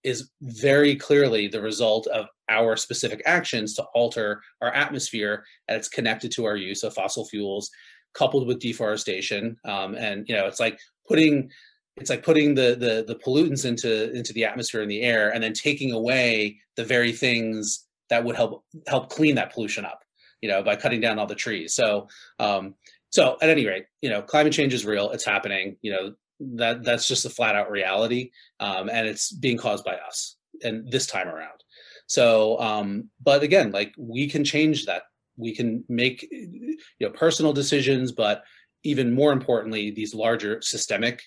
[0.04, 5.90] is very clearly the result of our specific actions to alter our atmosphere and it's
[5.90, 7.70] connected to our use of fossil fuels
[8.14, 9.58] coupled with deforestation.
[9.66, 11.50] Um, and you know it's like putting
[11.98, 15.44] it's like putting the the the pollutants into into the atmosphere and the air and
[15.44, 20.04] then taking away the very things that would help help clean that pollution up
[20.42, 21.74] you know by cutting down all the trees.
[21.74, 22.08] So
[22.40, 22.76] um
[23.12, 25.12] so at any rate you know climate change is real.
[25.12, 25.78] It's happening.
[25.82, 26.14] You know
[26.56, 28.32] that that's just a flat out reality.
[28.60, 31.64] Um and it's being caused by us and this time around.
[32.08, 35.04] So um but again like we can change that
[35.40, 38.44] we can make you know personal decisions but
[38.84, 41.22] even more importantly these larger systemic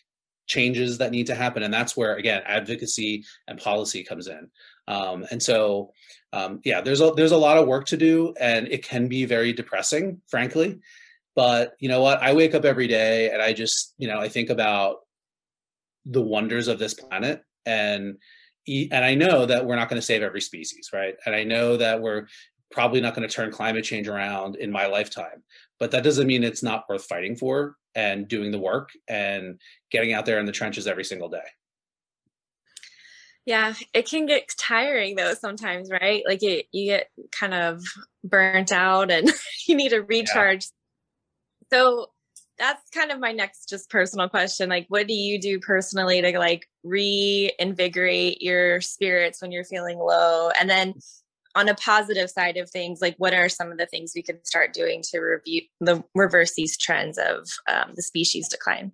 [0.47, 1.63] changes that need to happen.
[1.63, 4.51] And that's where again advocacy and policy comes in.
[4.89, 5.93] Um, and so
[6.33, 9.25] um, yeah there's a there's a lot of work to do and it can be
[9.25, 10.81] very depressing frankly.
[11.35, 12.23] But you know what?
[12.23, 14.97] I wake up every day and i just you know i think about
[16.05, 17.43] the wonders of this planet.
[17.65, 18.19] And
[18.69, 21.15] and i know that we're not going to save every species right?
[21.25, 22.27] And i know that we're
[22.73, 25.43] probably not going to turn climate change around in my lifetime
[25.83, 30.13] but that doesn't mean it's not worth fighting for and doing the work and getting
[30.13, 31.43] out there in the trenches every single day.
[33.45, 36.23] Yeah, it can get tiring though sometimes, right?
[36.25, 37.83] Like it, you get kind of
[38.23, 39.29] burnt out and
[39.67, 40.67] you need to recharge.
[41.73, 41.79] Yeah.
[41.79, 42.07] So
[42.59, 44.69] that's kind of my next just personal question.
[44.69, 50.51] Like what do you do personally to like reinvigorate your spirits when you're feeling low?
[50.51, 50.95] And then
[51.55, 54.45] on a positive side of things, like what are some of the things we can
[54.45, 58.93] start doing to review the reverse these trends of um, the species decline?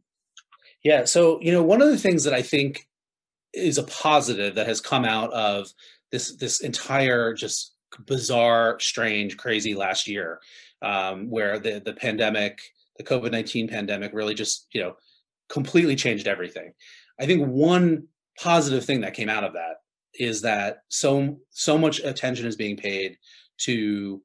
[0.84, 2.88] Yeah, so you know, one of the things that I think
[3.52, 5.68] is a positive that has come out of
[6.12, 7.74] this this entire just
[8.06, 10.40] bizarre, strange, crazy last year,
[10.82, 12.60] um, where the the pandemic,
[12.96, 14.96] the COVID nineteen pandemic, really just you know
[15.48, 16.72] completely changed everything.
[17.20, 18.06] I think one
[18.40, 19.78] positive thing that came out of that
[20.18, 23.16] is that so so much attention is being paid
[23.58, 24.22] to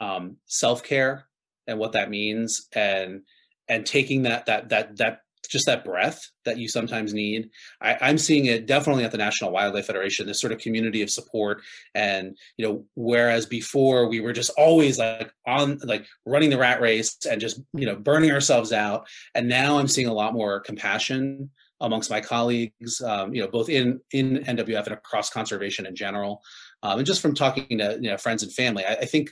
[0.00, 1.26] um, self care
[1.66, 3.22] and what that means, and
[3.68, 7.50] and taking that that that that just that breath that you sometimes need.
[7.80, 11.10] I, I'm seeing it definitely at the National Wildlife Federation, this sort of community of
[11.10, 11.62] support.
[11.94, 16.80] And, you know, whereas before we were just always like on, like running the rat
[16.80, 19.06] race and just, you know, burning ourselves out.
[19.34, 23.68] And now I'm seeing a lot more compassion amongst my colleagues, um, you know, both
[23.68, 26.42] in in NWF and across conservation in general,
[26.82, 29.30] um, and just from talking to you know friends and family, I, I think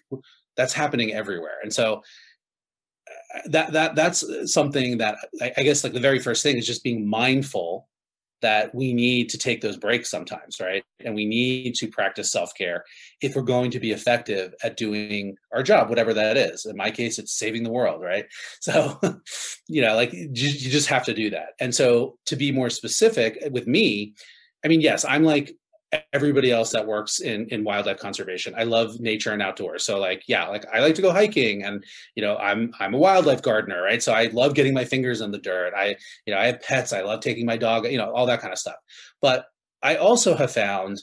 [0.57, 1.59] that's happening everywhere.
[1.63, 2.03] And so
[3.35, 6.67] uh, that that that's something that I, I guess like the very first thing is
[6.67, 7.89] just being mindful
[8.45, 10.85] that we need to take those breaks sometimes, right?
[11.03, 12.85] And we need to practice self care
[13.23, 16.67] if we're going to be effective at doing our job, whatever that is.
[16.67, 18.27] In my case, it's saving the world, right?
[18.61, 18.99] So,
[19.69, 21.51] you know, like you, you just have to do that.
[21.59, 24.15] And so, to be more specific with me,
[24.65, 25.55] I mean, yes, I'm like
[26.13, 28.55] everybody else that works in in wildlife conservation.
[28.57, 29.85] I love nature and outdoors.
[29.85, 32.99] So like yeah, like I like to go hiking and you know, I'm I'm a
[32.99, 34.03] wildlife gardener, right?
[34.03, 35.75] So I love getting my fingers in the dirt.
[35.77, 36.93] I you know, I have pets.
[36.93, 38.77] I love taking my dog, you know, all that kind of stuff.
[39.21, 39.47] But
[39.83, 41.03] I also have found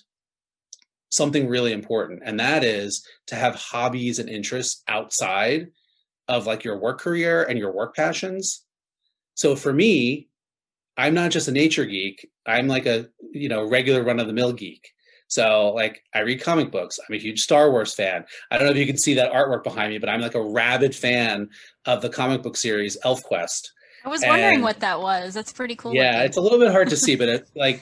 [1.10, 5.68] something really important and that is to have hobbies and interests outside
[6.30, 8.64] of like your work career and your work passions.
[9.36, 10.30] So for me,
[11.02, 12.30] I'm not just a nature geek.
[12.46, 14.92] I'm like a you know regular run of the mill geek.
[15.28, 17.00] So like I read comic books.
[17.00, 18.24] I'm a huge Star Wars fan.
[18.52, 20.44] I don't know if you can see that artwork behind me, but I'm like a
[20.44, 21.50] rabid fan
[21.86, 23.70] of the comic book series ElfQuest.
[24.06, 25.34] I was wondering and, what that was.
[25.34, 25.94] That's pretty cool.
[25.94, 26.26] Yeah, looking.
[26.26, 27.82] it's a little bit hard to see, but it's like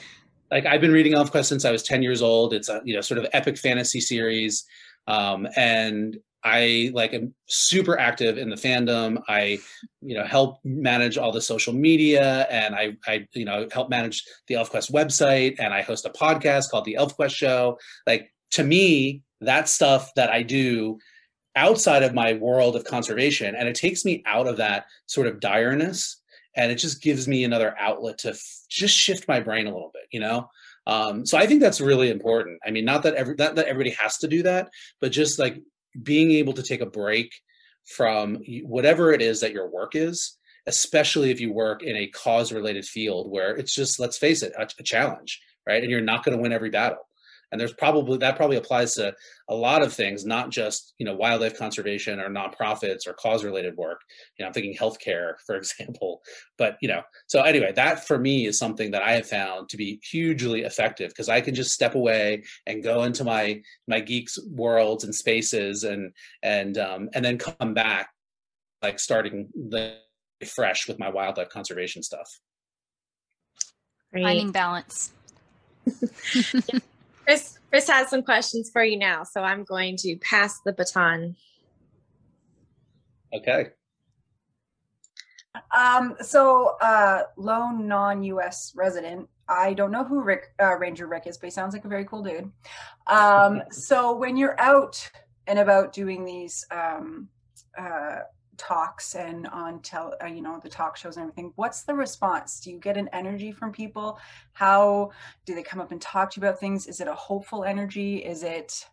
[0.50, 2.54] like I've been reading ElfQuest since I was 10 years old.
[2.54, 4.64] It's a you know sort of epic fantasy series.
[5.06, 9.22] Um, and I like am super active in the fandom.
[9.28, 9.58] I,
[10.00, 14.24] you know, help manage all the social media and I, I, you know, help manage
[14.46, 17.78] the ElfQuest website and I host a podcast called the ElfQuest Show.
[18.06, 20.98] Like to me, that stuff that I do
[21.56, 25.40] outside of my world of conservation and it takes me out of that sort of
[25.40, 26.16] direness
[26.56, 29.90] and it just gives me another outlet to f- just shift my brain a little
[29.92, 30.48] bit, you know?
[30.86, 32.58] Um, so I think that's really important.
[32.64, 35.62] I mean, not that every not that everybody has to do that, but just like
[36.02, 37.32] being able to take a break
[37.86, 42.52] from whatever it is that your work is especially if you work in a cause
[42.52, 45.82] related field where it's just let's face it a, a challenge right?
[45.82, 47.06] And you're not going to win every battle
[47.50, 49.14] and there's probably that probably applies to
[49.48, 53.76] a lot of things not just you know wildlife conservation or nonprofits or cause related
[53.76, 54.00] work.
[54.38, 56.22] You know i'm thinking healthcare for example.
[56.58, 59.76] But you know so anyway that for me is something that i have found to
[59.76, 64.38] be hugely effective because i can just step away and go into my my geeks
[64.50, 68.10] worlds and spaces and and um and then come back
[68.82, 69.96] like starting the
[70.46, 72.40] fresh with my wildlife conservation stuff.
[74.12, 75.12] Finding balance
[77.30, 81.36] Chris, Chris has some questions for you now, so I'm going to pass the baton.
[83.32, 83.68] Okay.
[85.72, 88.72] Um, so, uh, lone non-U.S.
[88.74, 89.28] resident.
[89.48, 92.04] I don't know who Rick uh, Ranger Rick is, but he sounds like a very
[92.04, 92.50] cool dude.
[93.06, 95.08] Um, so when you're out
[95.46, 97.28] and about doing these um,
[97.78, 98.22] uh,
[98.60, 102.60] talks and on tell uh, you know the talk shows and everything what's the response?
[102.60, 104.18] Do you get an energy from people?
[104.52, 105.10] How
[105.46, 106.86] do they come up and talk to you about things?
[106.86, 108.18] Is it a hopeful energy?
[108.18, 108.86] Is it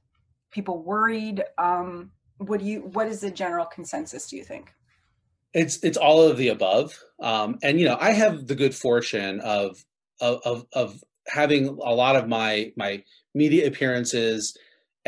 [0.51, 1.43] people worried?
[1.57, 4.73] Um what do you what is the general consensus do you think?
[5.53, 9.39] It's it's all of the above, um, and you know I have the good fortune
[9.39, 9.83] of
[10.21, 13.03] of of, of having a lot of my my
[13.33, 14.57] media appearances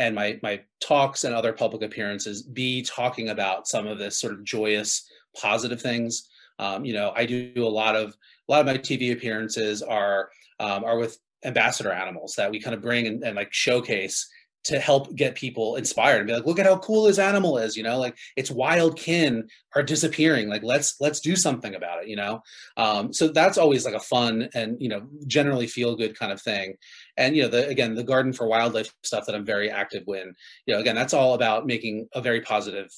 [0.00, 4.32] and my my talks and other public appearances be talking about some of this sort
[4.32, 5.08] of joyous
[5.40, 6.28] positive things.
[6.58, 10.28] Um, you know i do a lot of a lot of my tv appearances are
[10.58, 14.28] um, are with ambassador animals that we kind of bring and, and like showcase
[14.64, 17.78] to help get people inspired and be like look at how cool this animal is
[17.78, 20.48] you know like its wild kin are disappearing.
[20.48, 22.42] Like let's let's do something about it you know?
[22.76, 26.42] Um, so that's always like a fun and you know generally feel good kind of
[26.42, 26.74] thing
[27.20, 30.34] and you know the again the garden for wildlife stuff that i'm very active in
[30.66, 32.88] you know again that's all about making a very positive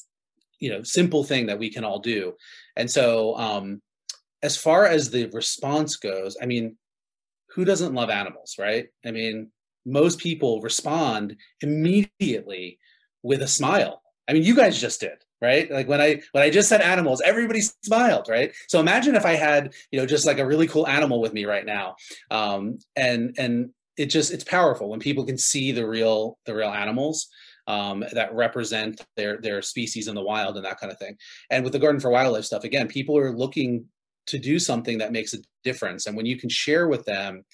[0.60, 2.32] you know simple thing that we can all do
[2.76, 3.82] and so um
[4.42, 6.76] as far as the response goes i mean
[7.50, 9.50] who doesn't love animals right i mean
[9.84, 12.78] most people respond immediately
[13.22, 14.02] with a smile.
[14.28, 15.70] I mean, you guys just did, right?
[15.70, 18.52] Like when I when I just said animals, everybody smiled, right?
[18.68, 21.44] So imagine if I had, you know, just like a really cool animal with me
[21.44, 21.96] right now,
[22.30, 26.70] um, and and it just it's powerful when people can see the real the real
[26.70, 27.28] animals
[27.66, 31.16] um, that represent their their species in the wild and that kind of thing.
[31.50, 33.86] And with the Garden for Wildlife stuff, again, people are looking
[34.26, 37.44] to do something that makes a difference, and when you can share with them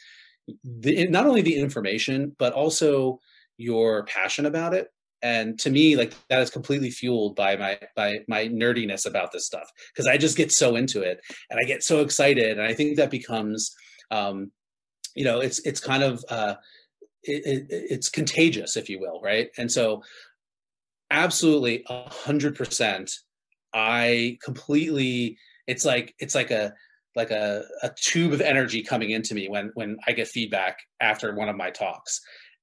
[0.64, 3.20] the, not only the information but also
[3.56, 4.88] your passion about it
[5.22, 9.46] and to me like that is completely fueled by my by my nerdiness about this
[9.46, 11.20] stuff because i just get so into it
[11.50, 13.74] and i get so excited and i think that becomes
[14.10, 14.50] um
[15.14, 16.54] you know it's it's kind of uh
[17.22, 19.50] it, it, it's contagious if you will right?
[19.58, 20.02] And so
[21.10, 23.10] absolutely a hundred percent
[23.72, 26.74] i completely it's like it's like a
[27.18, 31.34] like a, a tube of energy coming into me when when I get feedback after
[31.34, 32.20] one of my talks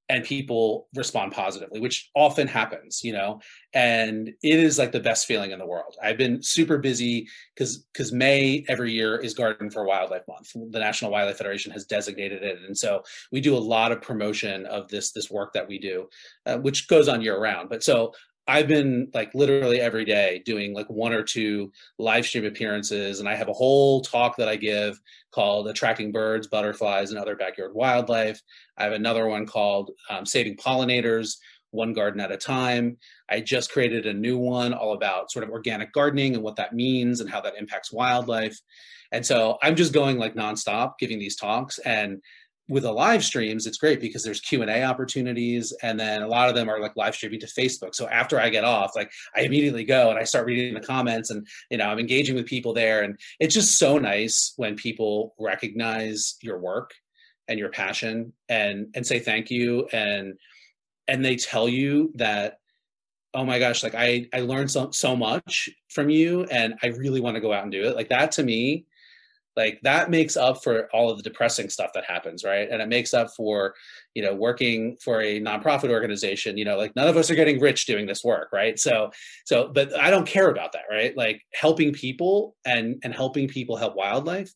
[0.10, 3.40] and people respond positively which often happens you know
[3.76, 5.98] and it is like the best feeling in the world.
[6.02, 10.54] I've been super busy because because may every year is garden for wildlife month.
[10.54, 13.04] The national wildlife federation has designated it and so
[13.34, 16.08] we do a lot of promotion of this this work that we do
[16.46, 18.14] uh, which goes on year round but so
[18.48, 23.28] I've been like literally every day doing like one or two live stream appearances, and
[23.28, 25.00] I have a whole talk that I give
[25.32, 28.40] called Attracting Birds, Butterflies, and Other Backyard Wildlife.
[28.78, 31.38] I have another one called um, Saving Pollinators,
[31.72, 32.98] One Garden at a Time.
[33.30, 36.74] I just created a new one all about sort of organic gardening and what that
[36.74, 38.60] means and how that impacts wildlife.
[39.12, 41.80] And so I'm just going like nonstop giving these talks.
[41.80, 42.22] And
[42.68, 46.56] with the live streams it's great because there's q&a opportunities and then a lot of
[46.56, 47.94] them are like live streaming to facebook.
[47.94, 51.30] So after i get off like i immediately go and i start reading the comments
[51.30, 53.04] and you know i'm engaging with people there.
[53.04, 56.94] And it's just so nice when people recognize your work
[57.48, 59.88] and your passion and and say thank you.
[59.94, 60.36] And
[61.08, 62.60] and they tell you that
[63.34, 67.20] oh my gosh like i i learned so, so much from you and i really
[67.20, 67.96] want to go out and do it.
[67.96, 68.86] Like that to me
[69.56, 72.70] like that makes up for all of the depressing stuff that happens right?
[72.70, 73.76] And it makes up for
[74.14, 77.60] you know working for a nonprofit organization you know like none of us are getting
[77.60, 78.78] rich doing this work right?
[78.80, 79.12] So
[79.46, 81.16] so but i don't care about that right?
[81.16, 84.52] Like helping people and and helping people help wildlife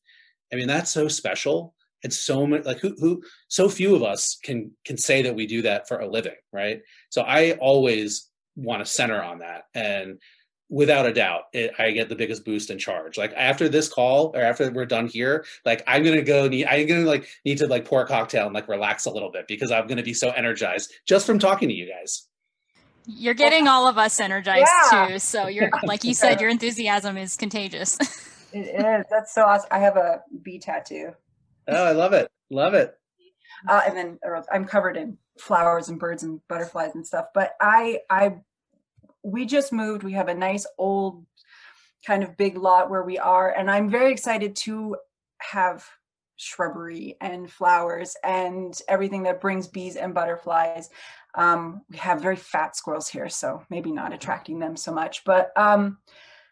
[0.52, 1.74] i mean that's so special.
[2.02, 5.46] And so many like who who so few of us can can say that we
[5.46, 6.82] do that for a living right?
[7.10, 9.64] So i always want to center on that.
[9.74, 10.20] And
[10.70, 13.18] without a doubt it, i get the biggest boost in charge.
[13.18, 16.88] Like after this call or after we're done here like i'm gonna go need i'm
[16.88, 19.72] gonna like need to like pour a cocktail and like relax a little bit because
[19.72, 22.28] i'm gonna be so energized just from talking to you guys.
[23.06, 25.08] You're getting all of us energized yeah.
[25.08, 27.98] too so you're like you said your enthusiasm is contagious.
[28.52, 29.06] It is.
[29.12, 31.12] That's so awesome i have a bee tattoo.
[31.68, 32.32] Oh i love it.
[32.50, 32.98] Love it.
[33.68, 34.20] Uh, and then
[34.52, 38.36] i'm covered in flowers and birds and butterflies and stuff but i i
[39.24, 40.04] we just moved.
[40.04, 41.26] We have a nice old
[42.06, 43.52] kind of big lot where we are.
[43.52, 44.98] And I'm very excited to
[45.40, 45.86] have
[46.38, 50.90] shrubbery and flowers and everything that brings bees and butterflies.
[51.36, 55.24] Um, we have very fat squirrels here, so maybe not attracting them so much.
[55.26, 55.98] But um,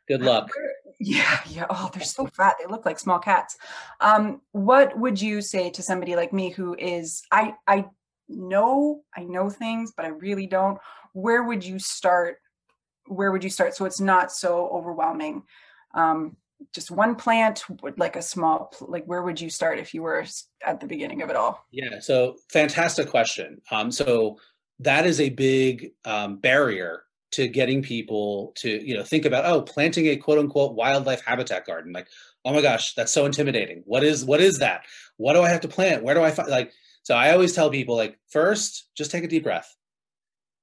[0.07, 0.51] good luck.
[0.99, 1.65] Yeah, yeah.
[1.69, 2.55] Oh, they're so fat.
[2.59, 3.57] They look like small cats.
[4.01, 7.85] Um, what would you say to somebody like me who is I I
[8.27, 10.79] know I know things, but I really don't.
[11.13, 12.37] Where would you start
[13.07, 13.75] where would you start?
[13.75, 15.43] So it's not so overwhelming.
[15.93, 16.37] Um,
[16.73, 17.63] just one plant
[17.97, 20.25] like a small like where would you start if you were
[20.65, 21.65] at the beginning of it all?
[21.71, 23.61] Yeah so fantastic question.
[23.71, 24.37] Um, so
[24.79, 29.61] that is a big um, barrier to getting people to you know think about oh
[29.61, 32.07] planting a quote unquote wildlife habitat garden like
[32.45, 33.83] oh my gosh that's so intimidating.
[33.85, 34.81] What is what is that?
[35.17, 36.03] What do i have to plant?
[36.03, 36.71] Where do i find like
[37.03, 39.76] so i always tell people like first just take a deep breath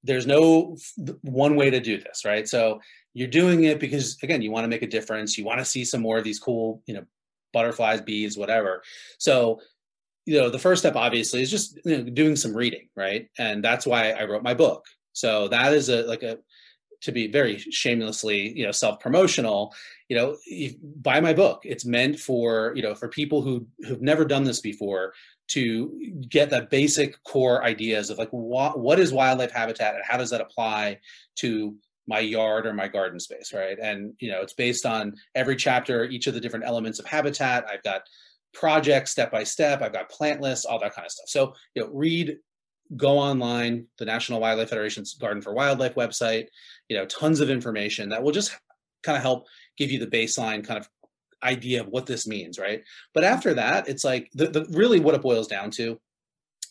[0.05, 0.77] there's no
[1.23, 2.49] one way to do this, right?
[2.49, 2.81] So
[3.15, 5.37] you're doing it because again, you want to make a difference.
[5.37, 7.05] You want to see some more of these cool, you know,
[7.53, 8.83] butterflies, bees, whatever.
[9.19, 9.61] So
[10.27, 13.63] you know the first step obviously is just you know, doing some reading right and
[13.63, 16.39] that's why i wrote my book so that is a like a
[17.01, 19.75] to be very shamelessly you know self promotional
[20.09, 20.37] you know
[21.03, 24.61] buy my book it's meant for you know for people who who've never done this
[24.61, 25.13] before
[25.49, 30.17] to get the basic core ideas of like what what is wildlife habitat and how
[30.17, 30.99] does that apply
[31.37, 31.77] to
[32.07, 36.05] my yard or my garden space right and you know it's based on every chapter
[36.05, 38.03] each of the different elements of habitat i've got
[38.55, 39.83] projects step by step.
[39.83, 41.29] I've got plant lists, all that kind of stuff.
[41.29, 42.39] So, you know, read,
[42.97, 46.47] go online, the National Wildlife Federation's Garden for Wildlife website,
[46.89, 48.57] you know, tons of information that will just
[49.03, 50.89] kind of help give you the baseline kind of
[51.45, 52.83] idea of what this means, right?
[53.13, 56.01] But after that, it's like the, the really what it boils down to,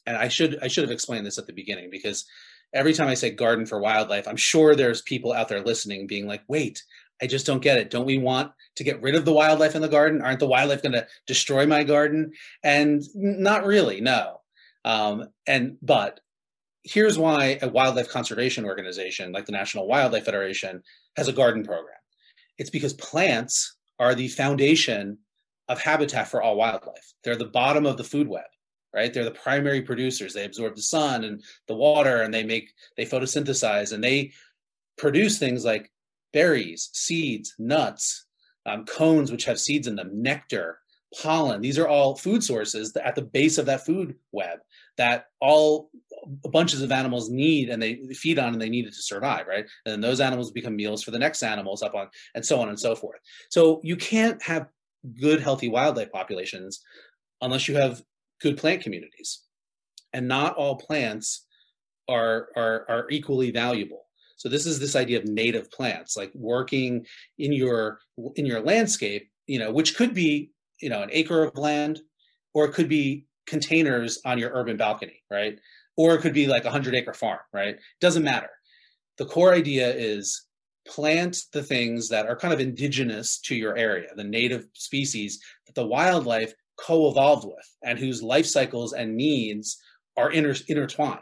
[0.05, 2.25] and I should I should have explained this at the beginning because
[2.73, 6.27] every time I say garden for wildlife, I'm sure there's people out there listening being
[6.27, 6.83] like, wait,
[7.21, 7.89] I just don't get it.
[7.89, 10.21] Don't we want to get rid of the wildlife in the garden?
[10.21, 12.31] Aren't the wildlife going to destroy my garden?
[12.63, 14.41] And not really, no.
[14.83, 16.19] Um, and but
[16.83, 20.83] here's why a wildlife conservation organization like the National Wildlife Federation
[21.15, 21.95] has a garden program.
[22.57, 25.17] It's because plants are the foundation
[25.69, 27.13] of habitat for all wildlife.
[27.23, 28.43] They're the bottom of the food web,
[28.93, 29.13] right?
[29.13, 30.33] They're the primary producers.
[30.33, 34.33] They absorb the sun and the water and they make they photosynthesize and they
[34.97, 35.89] produce things like
[36.33, 38.25] berries, seeds, nuts,
[38.65, 40.79] um, cones which have seeds in them, nectar,
[41.21, 41.61] pollen.
[41.61, 44.59] These are all food sources at the base of that food web
[44.97, 45.89] that all
[46.51, 49.65] bunches of animals need and they feed on and they need it to survive, right?
[49.85, 52.69] And then those animals become meals for the next animals up on and so on
[52.69, 53.19] and so forth.
[53.49, 54.67] So you can't have
[55.19, 56.81] good, healthy wildlife populations
[57.41, 58.01] unless you have
[58.41, 59.43] good plant communities.
[60.13, 61.45] And not all plants
[62.07, 64.05] are are, are equally valuable.
[64.37, 67.05] So this is this idea of native plants, like working
[67.37, 67.99] in your
[68.35, 70.51] in your landscape, you know, which could be
[70.83, 72.01] you know an acre of land,
[72.53, 75.59] or it could be containers on your urban balcony, right?
[75.97, 77.77] Or it could be like a hundred acre farm, right?
[78.01, 78.49] Doesn't matter.
[79.17, 80.45] The core idea is
[80.87, 85.75] plant the things that are kind of indigenous to your area, the native species that
[85.75, 89.79] the wildlife co-evolved with and whose life cycles and needs
[90.17, 91.21] are inter- intertwined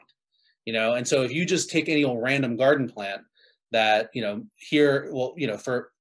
[0.66, 3.22] you know and so if you just take any old random garden plant
[3.72, 5.91] that you know here well you know for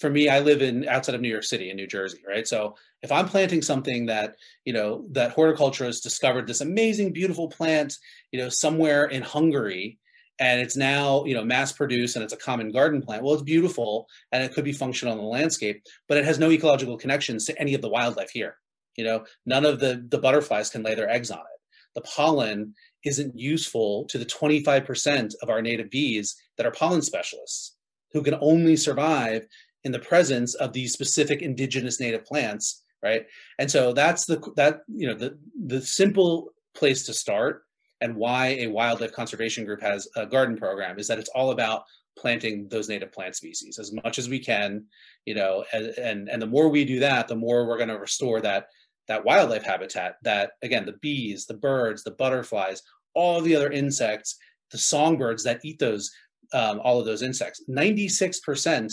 [0.00, 2.46] for me i live in outside of new york city in new jersey right?
[2.46, 7.98] So if i'm planting something that you know that horticulturists discovered this amazing beautiful plant
[8.32, 9.98] you know somewhere in hungary
[10.38, 13.42] and it's now you know mass produced and it's a common garden plant well it's
[13.42, 17.44] beautiful and it could be functional in the landscape but it has no ecological connections
[17.44, 18.56] to any of the wildlife here.
[18.96, 21.60] You know none of the the butterflies can lay their eggs on it.
[21.94, 22.74] The pollen
[23.04, 27.76] isn't useful to the 25% of our native bees that are pollen specialists
[28.12, 29.46] who can only survive
[29.84, 33.26] in the presence of these specific indigenous native plants right?
[33.58, 37.64] And so that's the that you know the the simple place to start
[38.00, 41.84] and why a wildlife conservation group has a garden program is that it's all about
[42.18, 44.84] planting those native plant species as much as we can
[45.26, 47.98] you know and and, and the more we do that the more we're going to
[47.98, 48.68] restore that
[49.08, 52.82] that wildlife habitat that again the bees the birds the butterflies
[53.14, 54.36] all the other insects
[54.70, 56.10] the songbirds that eat those
[56.52, 57.62] um, all of those insects.
[57.68, 58.92] 96%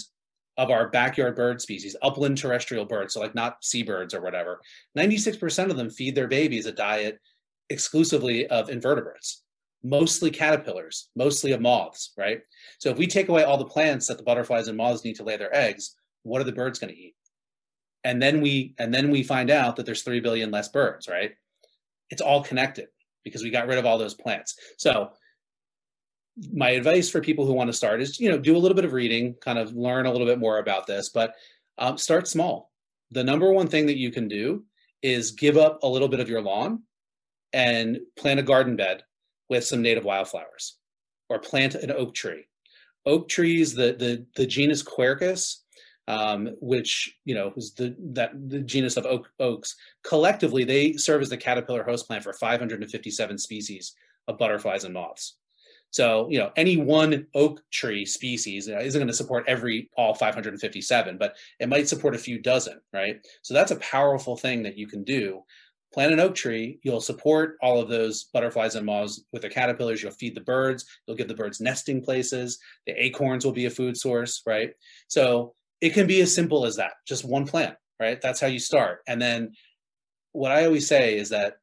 [0.61, 4.61] of our backyard bird species upland terrestrial birds so like not seabirds or whatever
[4.95, 7.19] 96% of them feed their babies a diet
[7.71, 9.43] exclusively of invertebrates
[9.83, 12.41] mostly caterpillars mostly of moths right?
[12.77, 15.23] So if we take away all the plants that the butterflies and moths need to
[15.23, 17.15] lay their eggs what are the birds going to eat?
[18.03, 21.31] And then we and then we find out that there's 3 billion less birds right?
[22.11, 22.89] It's all connected
[23.23, 24.55] because we got rid of all those plants.
[24.77, 25.13] So
[26.53, 28.85] my advice for people who want to start is you know do a little bit
[28.85, 31.35] of reading kind of learn a little bit more about this but
[31.77, 32.71] um, start small
[33.11, 34.63] the number one thing that you can do
[35.01, 36.83] is give up a little bit of your lawn
[37.53, 39.03] and plant a garden bed
[39.49, 40.77] with some native wildflowers
[41.29, 42.45] or plant an oak tree
[43.05, 45.57] oak trees the the, the genus quercus
[46.07, 49.75] um, which you know is the that the genus of oak, oaks.
[50.03, 53.93] Collectively, they serve as the caterpillar host plant for 557 species
[54.27, 55.37] of butterflies and moths.
[55.91, 60.13] So you know any one oak tree species uh, isn't going to support every all
[60.13, 63.25] 557, but it might support a few dozen, right?
[63.43, 65.43] So that's a powerful thing that you can do.
[65.93, 70.01] Plant an oak tree, you'll support all of those butterflies and moths with their caterpillars.
[70.01, 70.85] You'll feed the birds.
[71.05, 72.59] You'll give the birds nesting places.
[72.87, 74.71] The acorns will be a food source, right?
[75.09, 78.59] So it can be as simple as that just one plant right that's how you
[78.59, 79.51] start and then
[80.31, 81.55] what i always say is that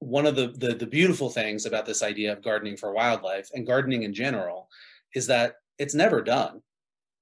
[0.00, 3.66] one of the, the the beautiful things about this idea of gardening for wildlife and
[3.66, 4.68] gardening in general
[5.14, 6.62] is that it's never done.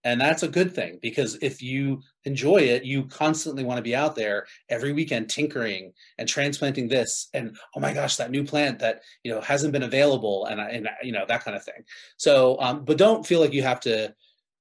[0.05, 3.97] And that's a good thing because if you enjoy it you constantly want to be
[3.97, 8.79] out there every weekend tinkering and transplanting this and oh my gosh that new plant
[8.79, 11.83] that you know hasn't been available and, and you know that kind of thing.
[12.19, 14.15] So um, but don't feel like you have to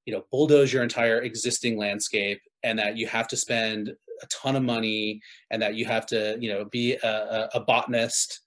[0.05, 4.55] you know bulldoze your entire existing landscape and that you have to spend a ton
[4.55, 8.41] of money and that you have to you know be a, a botanist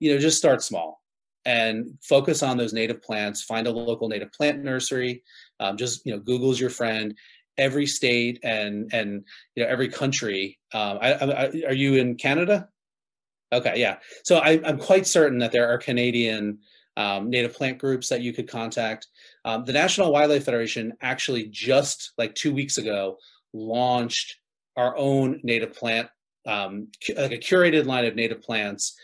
[0.00, 1.00] you know just start small
[1.44, 3.42] and focus on those native plants.
[3.42, 5.22] Find a local native plant nursery.
[5.60, 7.16] Um, just you know google's your friend.
[7.56, 12.68] Every state and and you know every country um, I, I, are you in canada?
[13.52, 13.98] Okay yeah.
[14.24, 16.58] So I, am quite certain that there are canadian
[16.96, 19.08] um, native plant groups that you could contact.
[19.44, 23.18] Um, the national wildlife federation actually just like two weeks ago
[23.52, 24.36] launched
[24.76, 26.08] our own native plant
[26.46, 28.96] um, like a curated line of native plants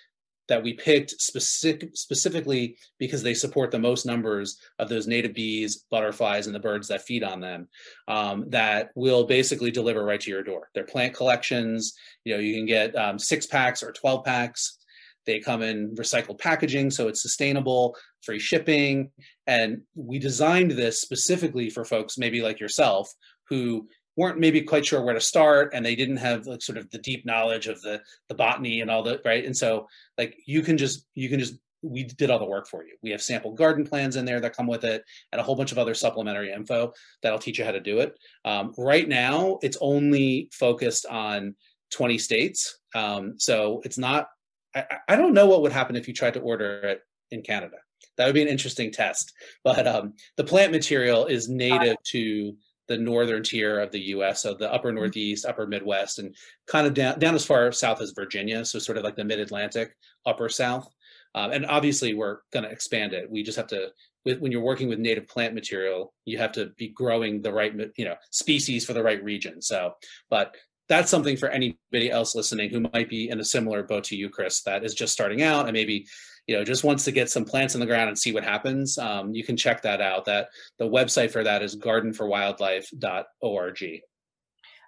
[0.48, 5.84] that we picked specific, specifically because they support the most numbers of those native bees,
[5.90, 7.68] butterflies, and the birds that feed on them.
[8.08, 10.68] Um, that will basically deliver right to your door.
[10.74, 11.94] They're plant collections.
[12.24, 14.78] You know, you can get um, six packs or twelve packs.
[15.24, 19.10] They come in recycled packaging, so it's sustainable, free shipping.
[19.46, 23.08] And we designed this specifically for folks, maybe like yourself,
[23.48, 23.86] who
[24.16, 26.98] weren't maybe quite sure where to start and they didn't have like sort of the
[26.98, 29.44] deep knowledge of the the botany and all the right?
[29.44, 29.88] And so
[30.18, 32.96] like you can just you can just we did all the work for you.
[33.02, 35.02] We have sample garden plans in there that come with it
[35.32, 36.92] and a whole bunch of other supplementary info
[37.22, 38.18] that'll teach you how to do it.
[38.44, 41.54] Um, right now it's only focused on
[41.92, 42.78] 20 states.
[42.94, 44.28] Um, so it's not
[44.74, 47.76] I, I don't know what would happen if you tried to order it in canada.
[48.16, 49.32] That would be an interesting test.
[49.64, 52.56] But um, the plant material is native to
[52.90, 54.96] the northern tier of the U.S., so the upper mm-hmm.
[54.96, 56.34] Northeast, upper Midwest, and
[56.66, 59.38] kind of down down as far south as Virginia, so sort of like the Mid
[59.38, 60.92] Atlantic, upper South.
[61.36, 63.30] Um, and obviously, we're going to expand it.
[63.30, 63.90] We just have to,
[64.24, 67.72] with, when you're working with native plant material, you have to be growing the right,
[67.96, 69.62] you know, species for the right region.
[69.62, 69.94] So,
[70.28, 70.56] but
[70.88, 74.28] that's something for anybody else listening who might be in a similar boat to you,
[74.28, 76.04] Chris, that is just starting out and maybe
[76.50, 78.98] you know just wants to get some plants in the ground and see what happens
[78.98, 80.48] um, you can check that out that
[80.78, 83.84] the website for that is gardenforwildlife.org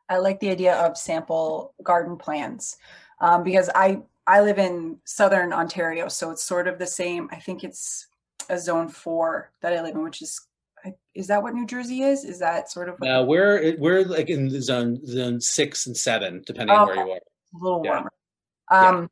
[0.08, 2.76] i like the idea of sample garden plans
[3.20, 3.96] um, because i
[4.26, 8.08] i live in southern ontario so it's sort of the same i think it's
[8.50, 10.48] a zone four that i live in which is
[11.14, 12.24] is that what New Jersey is?
[12.24, 12.96] Is that sort of?
[13.00, 17.12] No, we're we're like in the zone zone six and seven, depending on where you
[17.12, 17.18] are.
[17.18, 17.20] A
[17.54, 17.92] little yeah.
[17.92, 18.10] warmer.
[18.68, 19.06] Um, yeah.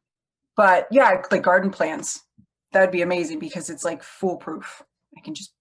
[0.57, 2.25] but yeah, like garden plants
[2.73, 4.83] that would be amazing because it's like foolproof.
[5.17, 5.53] I can just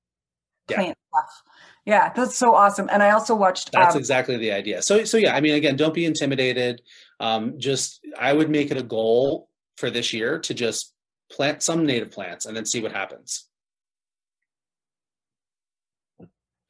[0.68, 1.20] plant yeah.
[1.20, 1.44] stuff.
[1.86, 2.90] Yeah, that's so awesome.
[2.92, 3.72] And I also watched.
[3.72, 4.82] That's um, exactly the idea.
[4.82, 6.82] So, so yeah, I mean, again, don't be intimidated.
[7.20, 10.94] Um, just, I would make it a goal for this year to just
[11.32, 13.48] plant some native plants and then see what happens.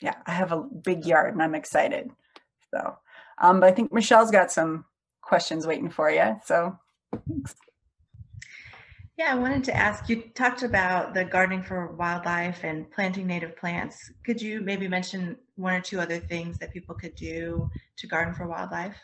[0.02, 2.10] Yeah, I have a big yard and I'm excited.
[2.74, 2.98] So,
[3.42, 4.86] um, but I think Michelle's got some
[5.22, 6.40] questions waiting for you.
[6.46, 6.78] So,
[7.28, 7.56] thanks.
[9.20, 13.58] Yeah, I wanted to ask you talked about the gardening for wildlife and planting native
[13.58, 14.10] plants.
[14.26, 18.34] Could you maybe mention one or two other things that people could do to garden
[18.34, 18.96] for wildlife?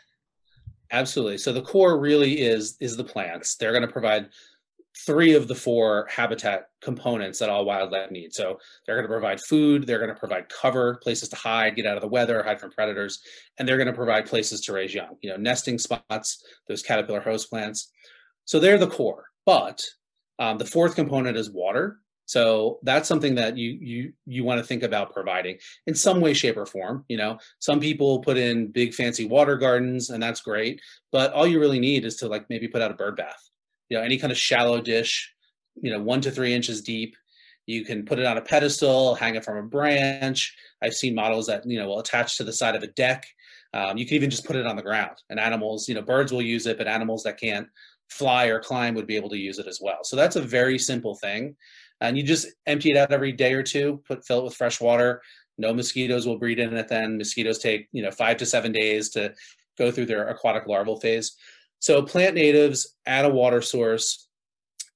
[0.90, 1.36] Absolutely.
[1.36, 3.56] So the core really is is the plants.
[3.56, 4.30] They're going to provide
[5.04, 8.32] three of the four habitat components that all wildlife need.
[8.32, 11.84] So they're going to provide food, they're going to provide cover, places to hide, get
[11.84, 13.20] out of the weather, hide from predators,
[13.58, 17.20] and they're going to provide places to raise young, you know, nesting spots, those caterpillar
[17.20, 17.92] host plants.
[18.46, 19.26] So they're the core.
[19.44, 19.84] But
[20.38, 21.98] um, the fourth component is water.
[22.26, 26.34] So that's something that you you you want to think about providing in some way,
[26.34, 27.04] shape, or form.
[27.08, 30.80] You know, some people put in big fancy water gardens, and that's great.
[31.12, 33.48] But all you really need is to like maybe put out a bird bath.
[33.88, 35.32] You know, any kind of shallow dish,
[35.80, 37.16] you know, one to three inches deep.
[37.66, 40.56] You can put it on a pedestal, hang it from a branch.
[40.82, 43.24] I've seen models that you know will attach to the side of a deck.
[43.72, 45.16] Um, you can even just put it on the ground.
[45.28, 47.68] And animals, you know, birds will use it, but animals that can't
[48.08, 49.98] fly or climb would be able to use it as well.
[50.02, 51.56] So that's a very simple thing.
[52.00, 54.80] And you just empty it out every day or two, put fill it with fresh
[54.80, 55.22] water.
[55.58, 57.16] No mosquitoes will breed in it then.
[57.16, 59.32] Mosquitoes take, you know, five to seven days to
[59.78, 61.36] go through their aquatic larval phase.
[61.78, 64.28] So plant natives, add a water source,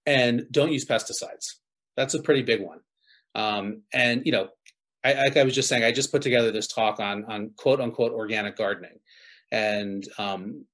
[0.07, 1.55] and don't use pesticides.
[1.97, 2.81] That's a pretty big one.
[3.35, 4.49] Um, and you know,
[5.05, 7.81] I, like I was just saying, I just put together this talk on on quote
[7.81, 8.99] unquote organic gardening,
[9.51, 10.65] and um,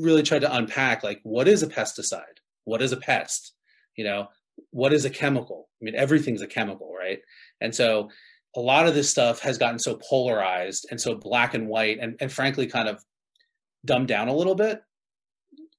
[0.00, 2.22] really tried to unpack like what is a pesticide?
[2.64, 3.52] What is a pest?
[3.96, 4.28] You know
[4.70, 5.68] what is a chemical?
[5.80, 7.20] I mean everything's a chemical right?
[7.60, 8.10] And so
[8.56, 12.16] a lot of this stuff has gotten so polarized and so black and white and,
[12.20, 13.02] and frankly kind of
[13.84, 14.82] dumbed down a little bit.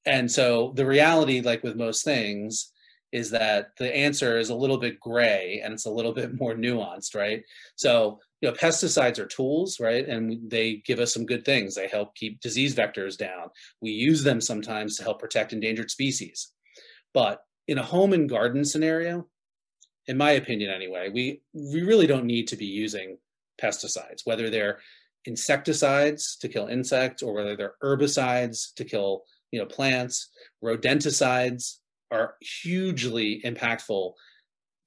[0.06, 2.72] And so the reality, like with most things,
[3.12, 6.56] is that the answer is a little bit gray and it's a little bit more
[6.56, 7.44] nuanced, right?
[7.76, 10.08] So, you know, pesticides are tools, right?
[10.08, 11.76] And they give us some good things.
[11.76, 13.50] They help keep disease vectors down.
[13.82, 16.52] We use them sometimes to help protect endangered species.
[17.14, 19.28] But in a home and garden scenario,
[20.08, 23.18] in my opinion anyway, we we really don't need to be using
[23.62, 24.80] pesticides, whether they're
[25.26, 30.30] insecticides to kill insects or whether they're herbicides to kill you know plants
[30.64, 31.78] rodenticides
[32.12, 34.14] are hugely impactful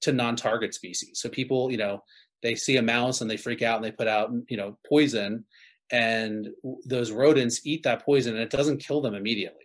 [0.01, 2.03] to non-target species so people you know
[2.43, 5.43] they see a mouse and they freak out and they put out you know poison
[5.91, 6.49] and
[6.85, 9.59] those rodents eat that poison and it doesn't kill them immediately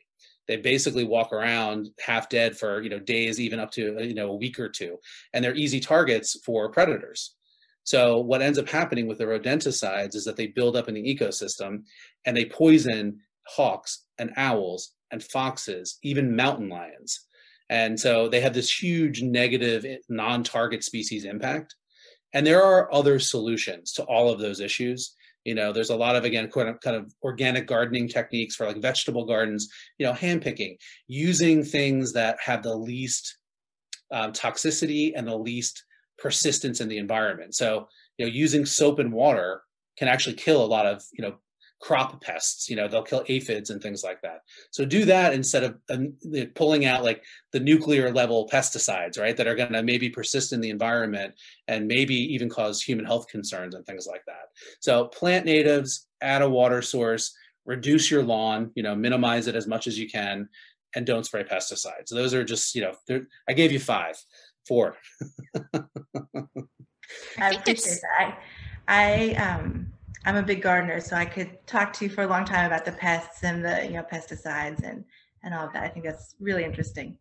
[0.47, 4.15] they basically walk around half dead for you know days even up to uh, you
[4.15, 4.97] know a week or two
[5.35, 7.35] and they're easy targets for predators
[7.85, 11.17] so what ends up happening with the rodenticides is that they build up in the
[11.17, 11.85] ecosystem
[12.27, 17.27] and they poison hawks and owls and foxes, even mountain lions.
[17.71, 21.75] And so they have this huge negative eh, non-target species impact.
[22.35, 25.15] And there are other solutions to all of those issues.
[25.45, 28.67] You know, there's a lot of again kind of, kind of organic gardening techniques for
[28.67, 29.69] like vegetable gardens.
[29.99, 30.77] You know, hand picking,
[31.07, 33.39] using things that have the least
[34.13, 35.85] um, toxicity and the least
[36.19, 37.55] persistence in the environment.
[37.55, 39.63] So, you know, using soap and water
[39.97, 41.37] can actually kill a lot of you know
[41.81, 44.43] crop pests you know they'll kill aphids and things like that.
[44.71, 46.15] So do that instead of um,
[46.55, 47.23] pulling out like
[47.53, 51.35] the nuclear level pesticides right that are going to maybe persist in the environment
[51.69, 54.49] and maybe even cause human health concerns and things like that.
[54.81, 59.67] So plant natives add a water source reduce your lawn you know minimize it as
[59.67, 60.49] much as you can
[60.95, 62.09] and don't spray pesticides.
[62.11, 64.17] Those are just you know i gave you five
[64.69, 64.97] four.
[67.39, 68.39] I appreciate that.
[68.87, 69.93] I um
[70.29, 72.85] I'm a big gardener, so I could talk to you for a long time about
[72.85, 75.03] the pests and the you know pesticides and
[75.43, 75.85] and all of that.
[75.85, 77.17] I think that's really interesting.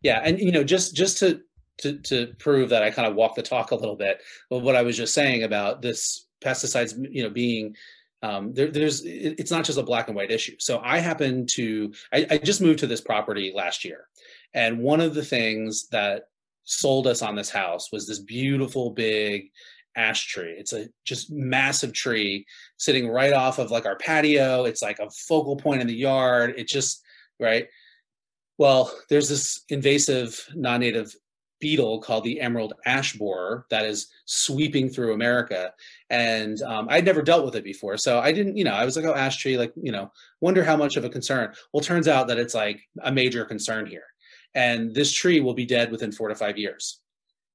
[0.00, 1.42] Yeah, and you know, just just to
[1.82, 4.76] to to prove that I kind of walk the talk a little bit, but what
[4.76, 7.76] I was just saying about this pesticides, you know, being
[8.22, 10.56] um, there, there's it's not just a black and white issue.
[10.58, 14.08] So I happen to I, I just moved to this property last year,
[14.54, 16.28] and one of the things that
[16.64, 19.50] sold us on this house was this beautiful big
[19.96, 20.54] ash tree.
[20.58, 24.64] It's a just massive tree sitting right off of like our patio.
[24.64, 26.54] It's like a focal point in the yard.
[26.56, 27.02] It just
[27.40, 27.66] right.
[28.58, 31.14] Well, there's this invasive non-native
[31.58, 35.72] beetle called the emerald ash borer that is sweeping through America.
[36.10, 37.96] And um, I'd never dealt with it before.
[37.96, 40.62] So I didn't, you know, I was like, oh, ash tree, like, you know, wonder
[40.62, 41.52] how much of a concern.
[41.72, 44.04] Well, turns out that it's like a major concern here.
[44.54, 47.00] And this tree will be dead within four to five years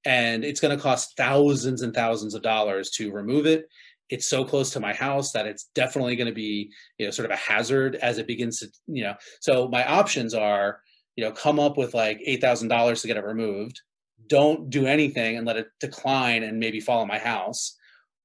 [0.06, 3.68] and it's going to cost thousands and thousands of dollars to remove it.
[4.10, 7.26] It's so close to my house that it's definitely going to be you know sort
[7.26, 9.16] of a hazard as it begins to you know.
[9.40, 10.82] So my options are
[11.16, 13.82] you know come up with like $8000 to get it removed
[14.28, 17.76] don't do anything and let it decline and maybe fall on my house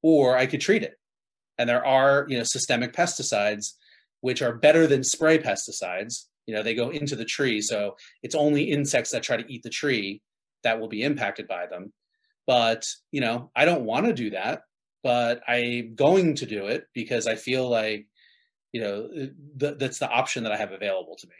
[0.02, 0.94] or i could treat it.
[1.58, 3.72] And there are you know systemic pesticides
[4.20, 6.24] which are better than spray pesticides.
[6.46, 9.62] You know they go into the tree so it's only insects that try to eat
[9.62, 10.22] the tree
[10.66, 11.92] that will be impacted by them.
[12.46, 14.62] But, you know, I don't want to do that,
[15.02, 18.06] but I'm going to do it because I feel like,
[18.72, 19.08] you know,
[19.60, 21.34] th- that's the option that I have available to me.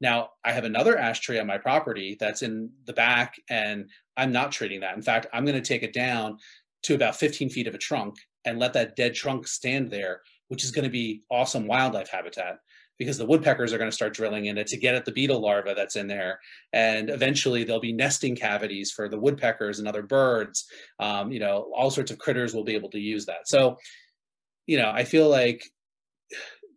[0.00, 4.32] Now, I have another ash tree on my property that's in the back, and I'm
[4.32, 4.96] not treating that.
[4.96, 6.38] In fact, I'm going to take it down
[6.84, 10.62] to about 15 feet of a trunk and let that dead trunk stand there, which
[10.62, 12.58] is going to be awesome wildlife habitat
[12.98, 15.40] because the woodpeckers are going to start drilling in it to get at the beetle
[15.40, 16.40] larva that's in there.
[16.72, 20.66] And eventually there'll be nesting cavities for the woodpeckers and other birds.
[21.00, 23.48] Um, you know, all sorts of critters will be able to use that.
[23.48, 23.78] So,
[24.66, 25.64] you know, I feel like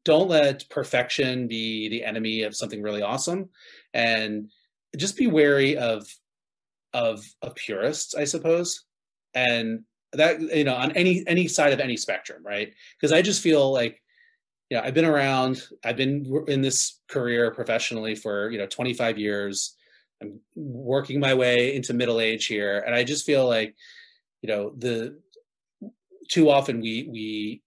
[0.05, 3.49] don't let perfection be the enemy of something really awesome.
[3.93, 4.49] And
[4.97, 6.07] just be wary of
[6.93, 8.85] of of purists, I suppose.
[9.33, 13.41] And that you know on any any side of any spectrum right because i just
[13.41, 14.01] feel like
[14.69, 19.17] you know, I've been around, I've been in this career professionally for, you know, 25
[19.17, 19.75] years.
[20.21, 22.83] I'm working my way into middle age here.
[22.85, 23.75] And I just feel like,
[24.41, 25.19] you know, the
[26.29, 27.61] too often we, we,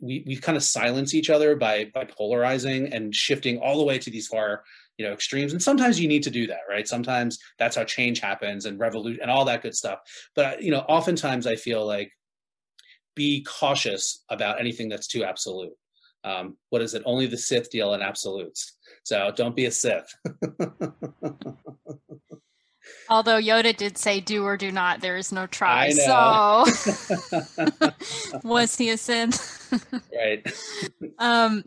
[0.00, 3.98] we, we kind of silence each other by, by polarizing and shifting all the way
[3.98, 4.62] to these far,
[4.96, 5.52] you know, extremes.
[5.52, 6.86] And sometimes you need to do that, right?
[6.86, 9.98] Sometimes that's how change happens and revolution and all that good stuff.
[10.36, 12.12] But, you know, oftentimes I feel like
[13.16, 15.72] be cautious about anything that's too absolute
[16.24, 17.02] um, what is it?
[17.04, 18.76] Only the Sith deal in absolutes.
[19.04, 20.12] So don't be a Sith.
[23.08, 25.86] Although Yoda did say, "Do or do not." There is no try.
[25.86, 26.64] I know.
[26.66, 27.90] So
[28.44, 29.60] was he a Sith?
[30.14, 30.46] right.
[31.18, 31.64] um,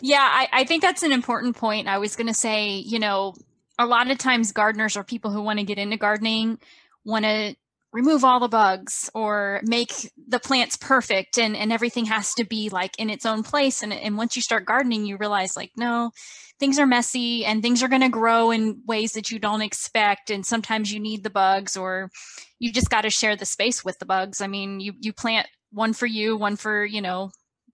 [0.00, 1.88] yeah, I, I think that's an important point.
[1.88, 3.34] I was going to say, you know,
[3.78, 6.58] a lot of times gardeners or people who want to get into gardening
[7.04, 7.54] want to
[7.92, 12.68] remove all the bugs or make the plants perfect and, and everything has to be
[12.68, 13.82] like in its own place.
[13.82, 16.10] And, and once you start gardening, you realize like, no,
[16.58, 20.30] things are messy and things are going to grow in ways that you don't expect.
[20.30, 22.10] And sometimes you need the bugs or
[22.58, 24.40] you just got to share the space with the bugs.
[24.40, 27.30] I mean, you, you plant one for you, one for, you know,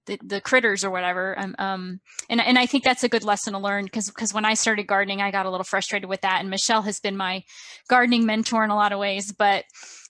[0.07, 1.39] the, the critters or whatever.
[1.39, 4.45] Um, um, and, and I think that's a good lesson to learn because, because when
[4.45, 6.41] I started gardening, I got a little frustrated with that.
[6.41, 7.45] And Michelle has been my
[7.89, 9.65] gardening mentor in a lot of ways, but,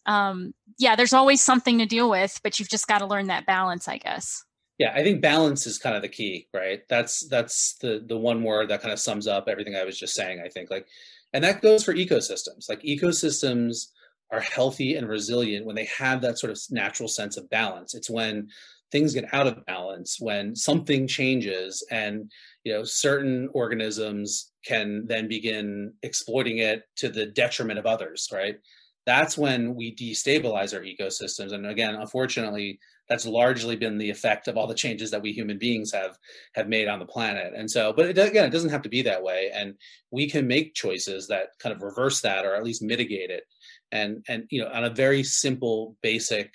[0.07, 3.47] um, yeah, there's always something to deal with, but you've just got to learn that
[3.47, 4.43] balance, I guess.
[4.78, 6.80] Yeah, I think balance is kind of the key, right?
[6.88, 10.14] That's that's the the one word that kind of sums up everything I was just
[10.14, 10.43] saying.
[10.45, 10.88] I think like,
[11.32, 12.68] and that goes for ecosystems.
[12.68, 13.88] Like ecosystems
[14.32, 17.95] are healthy and resilient when they have that sort of natural sense of balance.
[17.95, 18.49] It's when
[18.93, 22.30] things get out of balance, when something changes, and
[22.64, 28.57] you know certain organisms can then begin exploiting it to the detriment of others, right?
[29.05, 31.53] That's when we destabilize our ecosystems.
[31.53, 32.78] And again, unfortunately,
[33.09, 36.16] that's largely been the effect of all the changes that we human beings have
[36.55, 39.03] have made on the planet and so but it, again it doesn't have to be
[39.03, 39.74] that way and
[40.11, 43.45] we can make choices that kind of reverse that or at least mitigate it
[43.90, 46.55] and and you know on a very simple basic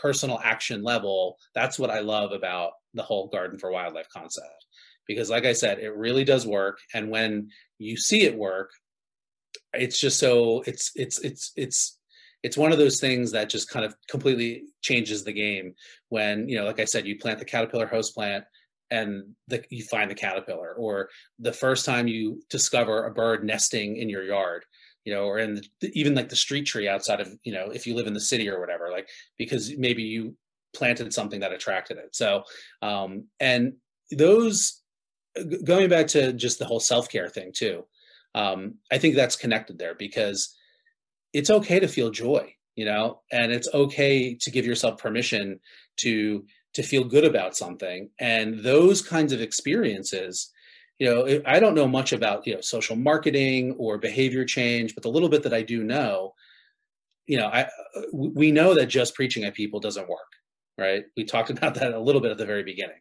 [0.00, 4.66] personal action level that's what i love about the whole garden for wildlife concept.
[5.06, 8.70] Because like i said it really does work and when you see it work
[9.72, 11.98] it's just so it's it's it's it's
[12.42, 15.74] it's one of those things that just kind of completely changes the game.
[16.08, 18.44] When you know like i said you plant the caterpillar host plant
[18.90, 21.08] and the, you find the caterpillar or
[21.40, 24.64] the first time you discover a bird nesting in your yard
[25.06, 27.86] you know or in the, even like the street tree outside of you know if
[27.86, 30.36] you live in the city or whatever like because maybe you
[30.74, 32.14] planted something that attracted it.
[32.14, 32.42] So
[32.82, 33.74] um and
[34.10, 34.82] those
[35.64, 37.84] going back to just the whole self-care thing too
[38.34, 40.54] um i think that's connected there because
[41.32, 45.60] it's okay to feel joy you know and it's okay to give yourself permission
[45.96, 46.44] to
[46.76, 48.10] to feel good about something.
[48.20, 50.52] And those kinds of experiences
[50.98, 55.02] you know i don't know much about you know social marketing or behavior change but
[55.02, 56.32] the little bit that i do know
[57.26, 57.66] you know i
[58.12, 60.32] we know that just preaching at people doesn't work
[60.78, 63.00] right we talked about that a little bit at the very beginning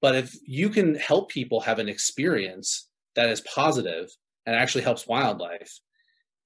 [0.00, 4.10] but if you can help people have an experience that is positive
[4.46, 5.80] and actually helps wildlife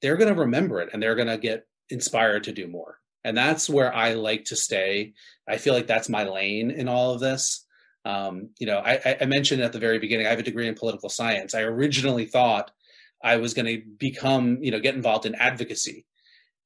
[0.01, 2.99] they're going to remember it and they're going to get inspired to do more.
[3.25, 5.15] And that's where I like to stay.
[5.49, 7.67] I feel like that's my lane in all of this.
[8.05, 10.75] Um, you know, I, I mentioned at the very beginning, I have a degree in
[10.75, 11.55] political science.
[11.55, 12.71] I originally thought
[13.23, 16.07] I was going to become, you know, get involved in advocacy.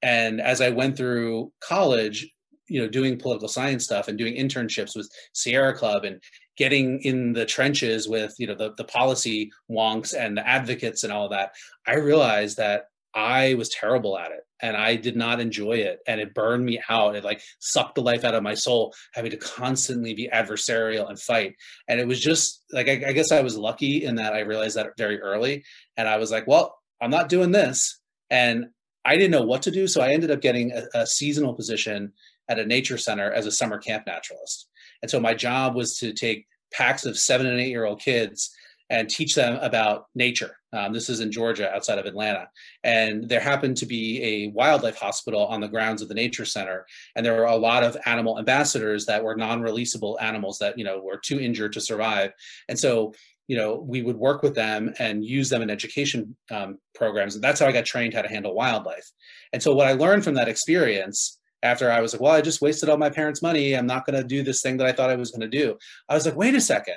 [0.03, 2.29] And as I went through college,
[2.69, 6.21] you know, doing political science stuff and doing internships with Sierra Club and
[6.57, 11.13] getting in the trenches with, you know, the, the policy wonks and the advocates and
[11.13, 11.53] all that,
[11.87, 16.21] I realized that I was terrible at it and I did not enjoy it and
[16.21, 17.17] it burned me out.
[17.17, 21.21] It like sucked the life out of my soul, having to constantly be adversarial and
[21.21, 21.57] fight.
[21.89, 24.77] And it was just like, I, I guess I was lucky in that I realized
[24.77, 25.65] that very early.
[25.97, 27.99] And I was like, well, I'm not doing this.
[28.31, 28.67] And
[29.05, 29.89] I didn't know what to do.
[29.89, 32.13] So I ended up getting a, a seasonal position
[32.49, 34.69] at a nature center as a summer camp naturalist.
[35.03, 38.55] And so my job was to take packs of seven and eight year old kids
[38.89, 40.57] and teach them about nature.
[40.73, 42.49] Um, this is in Georgia, outside of Atlanta.
[42.83, 46.87] And there happened to be a wildlife hospital on the grounds of the Nature Center.
[47.15, 50.85] And there were a lot of animal ambassadors that were non releasable animals that, you
[50.85, 52.33] know, were too injured to survive.
[52.69, 53.13] And so,
[53.49, 57.35] you know, we would work with them and use them in education um, programs.
[57.35, 59.11] And that's how I got trained how to handle wildlife.
[59.53, 62.63] And so, what I learned from that experience after I was like, well, I just
[62.63, 63.75] wasted all my parents' money.
[63.75, 65.77] I'm not going to do this thing that I thought I was going to do.
[66.09, 66.97] I was like, wait a second.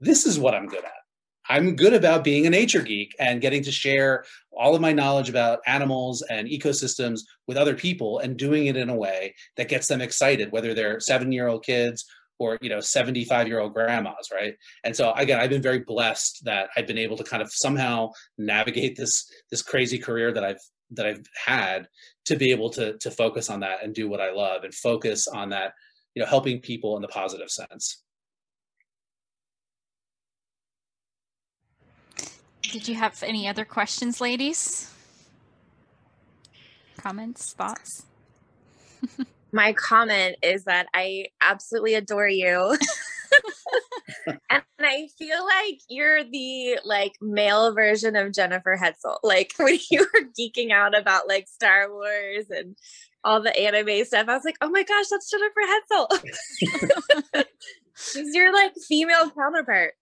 [0.00, 1.05] This is what I'm good at
[1.48, 5.28] I'm good about being a nature geek and getting to share all of my knowledge
[5.28, 9.86] about animals and ecosystems with other people and doing it in a way that gets
[9.86, 12.04] them excited, whether they're seven year old kids
[12.38, 14.54] or you know 75 year old grandmas right?
[14.84, 18.10] And so again i've been very blessed that i've been able to kind of somehow
[18.36, 21.88] navigate this this crazy career that i've that i've had
[22.26, 25.26] to be able to to focus on that and do what i love and focus
[25.28, 25.72] on that
[26.14, 28.02] you know helping people in the positive sense
[32.70, 34.92] Did you have any other questions, ladies?
[36.96, 38.06] Comments, thoughts?
[39.52, 42.76] My comment is that I absolutely adore you.
[44.50, 49.18] and I feel like you're the like male version of Jennifer Hetzel.
[49.22, 52.76] Like when you were geeking out about like Star Wars and
[53.24, 57.44] all the anime stuff, I was like, oh my gosh, that's Jennifer Hetzel.
[57.96, 59.94] She's your like female counterpart.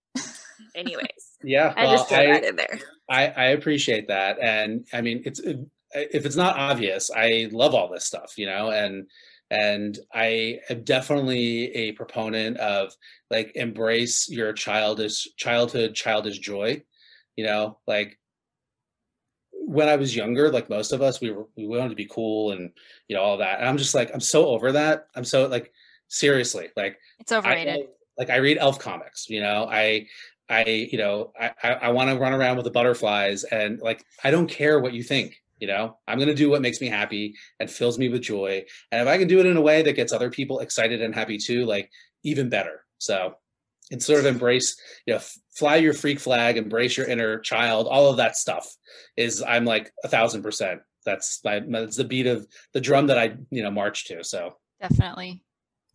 [0.74, 1.08] Anyways.
[1.46, 1.74] Yeah.
[1.76, 2.80] I just threw that in there.
[3.10, 4.38] I, I appreciate that.
[4.40, 8.70] And I mean, it's, if it's not obvious, I love all this stuff, you know,
[8.70, 9.06] and
[9.50, 12.94] and i am definitely a proponent of
[13.30, 16.82] like embrace your childish childhood childish joy
[17.36, 18.18] you know like
[19.52, 22.52] when i was younger like most of us we were we wanted to be cool
[22.52, 22.70] and
[23.08, 25.72] you know all that and i'm just like i'm so over that i'm so like
[26.08, 27.86] seriously like it's overrated I,
[28.18, 30.06] like i read elf comics you know i
[30.48, 34.30] i you know i i, want to run around with the butterflies and like i
[34.30, 37.36] don't care what you think you know, I'm going to do what makes me happy
[37.60, 38.64] and fills me with joy.
[38.90, 41.14] And if I can do it in a way that gets other people excited and
[41.14, 41.90] happy too, like
[42.22, 42.84] even better.
[42.98, 43.36] So
[43.90, 44.76] it's sort of embrace,
[45.06, 45.20] you know,
[45.56, 48.66] fly your freak flag, embrace your inner child, all of that stuff
[49.16, 50.80] is I'm like a thousand percent.
[51.04, 54.24] That's my, that's the beat of the drum that I, you know, march to.
[54.24, 55.42] So definitely.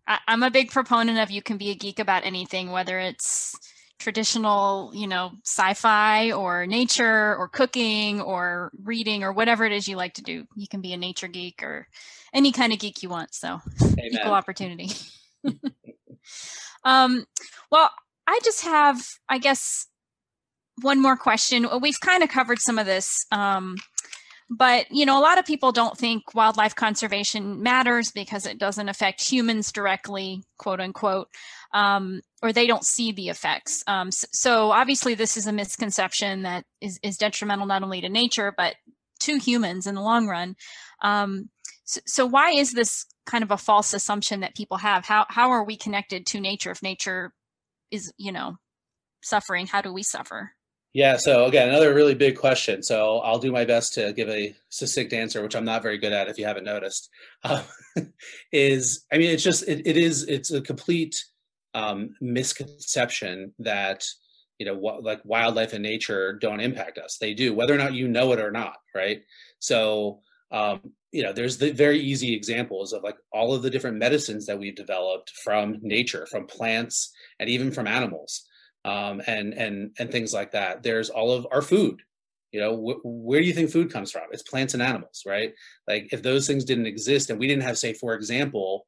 [0.07, 3.55] I, I'm a big proponent of you can be a geek about anything, whether it's,
[3.99, 9.95] traditional, you know, sci-fi or nature or cooking or reading or whatever it is you
[9.95, 10.45] like to do.
[10.55, 11.87] You can be a nature geek or
[12.33, 13.33] any kind of geek you want.
[13.35, 14.09] So Amen.
[14.11, 14.89] equal opportunity.
[16.83, 17.25] um,
[17.71, 17.91] well,
[18.25, 19.87] I just have, I guess,
[20.81, 21.67] one more question.
[21.81, 23.25] We've kind of covered some of this.
[23.31, 23.75] Um,
[24.49, 28.89] but you know a lot of people don't think wildlife conservation matters because it doesn't
[28.89, 31.27] affect humans directly quote unquote
[31.73, 33.83] um, or they don't see the effects.
[33.87, 38.09] Um, so, so, obviously, this is a misconception that is, is, detrimental not only to
[38.09, 38.75] nature but
[39.21, 40.55] to humans in the long run.
[41.01, 41.49] Um,
[41.83, 45.05] so, so, why is this kind of a false assumption that people have?
[45.05, 47.33] How how are we connected to nature if nature
[47.91, 48.57] is you know
[49.21, 49.67] suffering?
[49.67, 50.51] How do we suffer?
[50.93, 51.17] Yeah.
[51.17, 52.81] So again, another really big question.
[52.81, 56.13] So I'll do my best to give a succinct answer, which I'm not very good
[56.13, 57.09] at, if you haven't noticed.
[57.43, 57.61] Uh,
[58.51, 61.23] is I mean, it's just it, it is it's a complete
[61.73, 64.05] um, misconception that
[64.57, 67.17] you know what like wildlife and nature don't impact us.
[67.17, 69.21] They do whether or not you know it or not right?
[69.59, 73.97] So um, you know there's the very easy examples of like all of the different
[73.97, 78.45] medicines that we've developed from nature from plants and even from animals
[78.85, 80.83] um, and and and things like that.
[80.83, 82.01] There's all of our food.
[82.51, 84.23] You know wh- where do you think food comes from?
[84.31, 85.53] It's plants and animals right?
[85.87, 88.85] Like if those things didn't exist and we didn't have say for example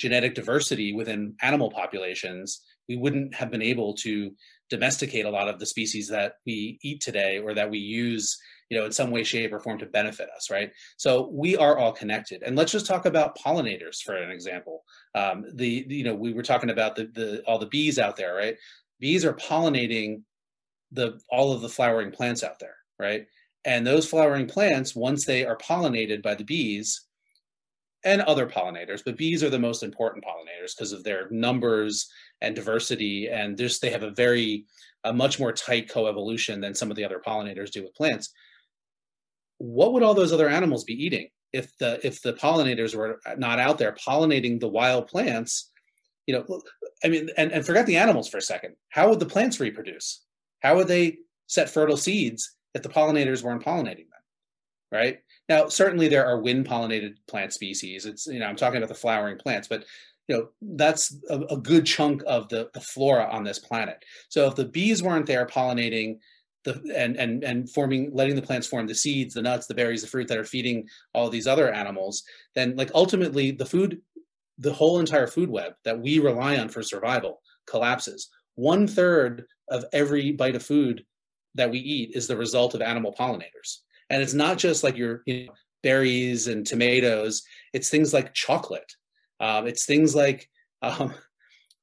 [0.00, 4.32] genetic diversity within animal populations, we wouldn't have been able to
[4.70, 8.38] domesticate a lot of the species that we eat today or that we use
[8.70, 10.72] you know in some way shape or form to benefit us right?
[10.96, 12.42] So we are all connected.
[12.42, 14.84] And let's just talk about pollinators for an example.
[15.14, 18.16] Um, the, the you know we were talking about the, the all the bees out
[18.16, 18.56] there right?
[19.00, 20.22] Bees are pollinating
[20.92, 23.26] the all of the flowering plants out there right?
[23.66, 27.02] And those flowering plants once they are pollinated by the bees
[28.04, 32.08] and other pollinators, but bees are the most important pollinators because of their numbers
[32.40, 34.64] and diversity, and just they have a very
[35.04, 38.30] a much more tight coevolution than some of the other pollinators do with plants.
[39.58, 43.58] What would all those other animals be eating if the if the pollinators were not
[43.58, 45.70] out there pollinating the wild plants?
[46.26, 46.60] You know,
[47.02, 48.76] I mean, and, and forget the animals for a second.
[48.90, 50.24] How would the plants reproduce?
[50.60, 54.06] How would they set fertile seeds if the pollinators weren't pollinating?
[54.92, 55.20] Right?
[55.48, 58.06] Now, certainly there are wind pollinated plant species.
[58.06, 59.84] It's, you know, I'm talking about the flowering plants, but
[60.26, 64.04] you know, that's a, a good chunk of the, the flora on this planet.
[64.28, 66.18] So if the bees weren't there pollinating
[66.64, 70.02] the and and and forming letting the plants form the seeds the nuts the berries
[70.02, 72.22] the fruit that are feeding all these other animals
[72.54, 74.00] then like ultimately the food
[74.58, 79.84] the whole entire food web that we rely on for survival collapses one third of
[79.92, 81.04] every bite of food
[81.54, 83.78] that we eat is the result of animal pollinators
[84.10, 85.52] and it's not just like your you know,
[85.82, 87.42] berries and tomatoes.
[87.72, 88.92] It's things like chocolate.
[89.38, 90.48] Um, it's things like
[90.82, 91.14] um,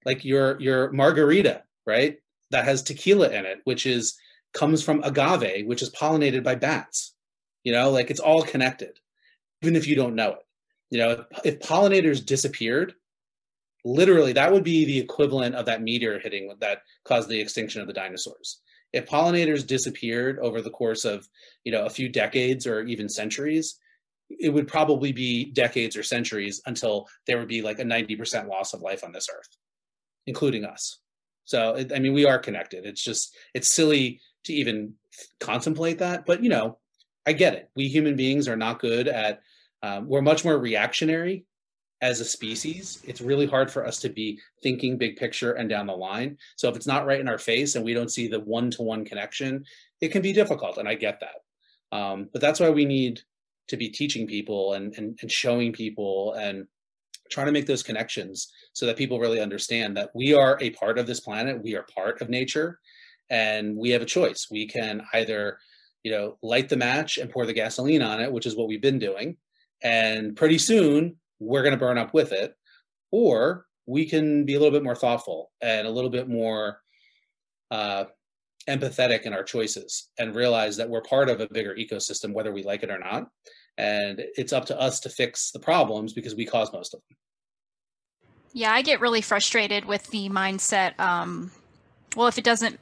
[0.05, 2.17] like your your margarita right?
[2.51, 4.15] That has tequila in it which is
[4.53, 7.15] comes from agave which is pollinated by bats.
[7.63, 8.99] You know like it's all connected
[9.61, 10.45] even if you don't know it.
[10.91, 12.93] You know if, if pollinators disappeared
[13.85, 17.87] literally that would be the equivalent of that meteor hitting that caused the extinction of
[17.87, 18.59] the dinosaurs
[18.93, 21.27] if pollinators disappeared over the course of
[21.63, 23.79] you know a few decades or even centuries
[24.29, 28.73] it would probably be decades or centuries until there would be like a 90% loss
[28.73, 29.57] of life on this earth
[30.25, 30.99] including us.
[31.45, 32.85] So it, i mean we are connected.
[32.85, 34.93] It's just it's silly to even
[35.39, 36.77] contemplate that but you know
[37.25, 37.69] i get it.
[37.75, 39.41] We human beings are not good at
[39.83, 41.45] um, we're much more reactionary
[42.01, 45.87] as a species, it's really hard for us to be thinking big picture and down
[45.87, 46.37] the line.
[46.55, 48.83] So if it's not right in our face and we don't see the one to
[48.83, 49.65] one connection,
[49.99, 50.77] it can be difficult.
[50.77, 51.97] And I get that.
[51.97, 53.21] Um, but that's why we need
[53.69, 56.67] to be teaching people and, and, and showing people and
[57.31, 60.97] trying to make those connections so that people really understand that we are a part
[60.97, 62.79] of this planet, we are part of nature,
[63.29, 64.47] and we have a choice.
[64.49, 65.57] We can either,
[66.03, 68.81] you know, light the match and pour the gasoline on it, which is what we've
[68.81, 69.37] been doing,
[69.83, 72.53] and pretty soon we're going to burn up with it,
[73.11, 76.81] or we can be a little bit more thoughtful and a little bit more
[77.71, 78.05] uh,
[78.67, 82.63] empathetic in our choices and realize that we're part of a bigger ecosystem, whether we
[82.63, 83.27] like it or not.
[83.77, 87.17] And it's up to us to fix the problems because we cause most of them.
[88.53, 90.99] Yeah, I get really frustrated with the mindset.
[90.99, 91.51] Um,
[92.15, 92.79] well, if it doesn't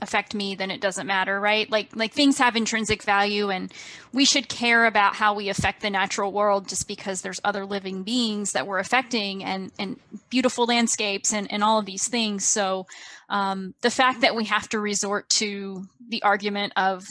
[0.00, 3.72] affect me then it doesn't matter right like like things have intrinsic value and
[4.12, 8.02] we should care about how we affect the natural world just because there's other living
[8.02, 12.86] beings that we're affecting and and beautiful landscapes and and all of these things so
[13.28, 17.04] um, the fact that we have to resort to the argument of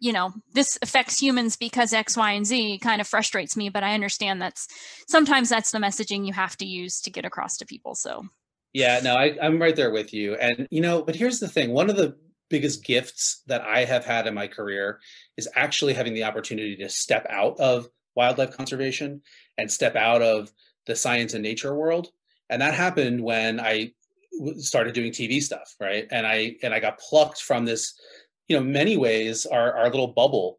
[0.00, 3.84] you know this affects humans because x y and z kind of frustrates me but
[3.84, 4.66] i understand that's
[5.06, 8.24] sometimes that's the messaging you have to use to get across to people so
[8.72, 10.36] yeah, no, I, I'm right there with you.
[10.36, 12.16] And, you know, but here's the thing one of the
[12.50, 15.00] biggest gifts that I have had in my career
[15.36, 19.22] is actually having the opportunity to step out of wildlife conservation
[19.56, 20.52] and step out of
[20.86, 22.08] the science and nature world.
[22.50, 23.92] And that happened when I
[24.56, 26.06] started doing TV stuff, right?
[26.10, 27.94] And I and I got plucked from this,
[28.48, 30.58] you know, many ways our our little bubble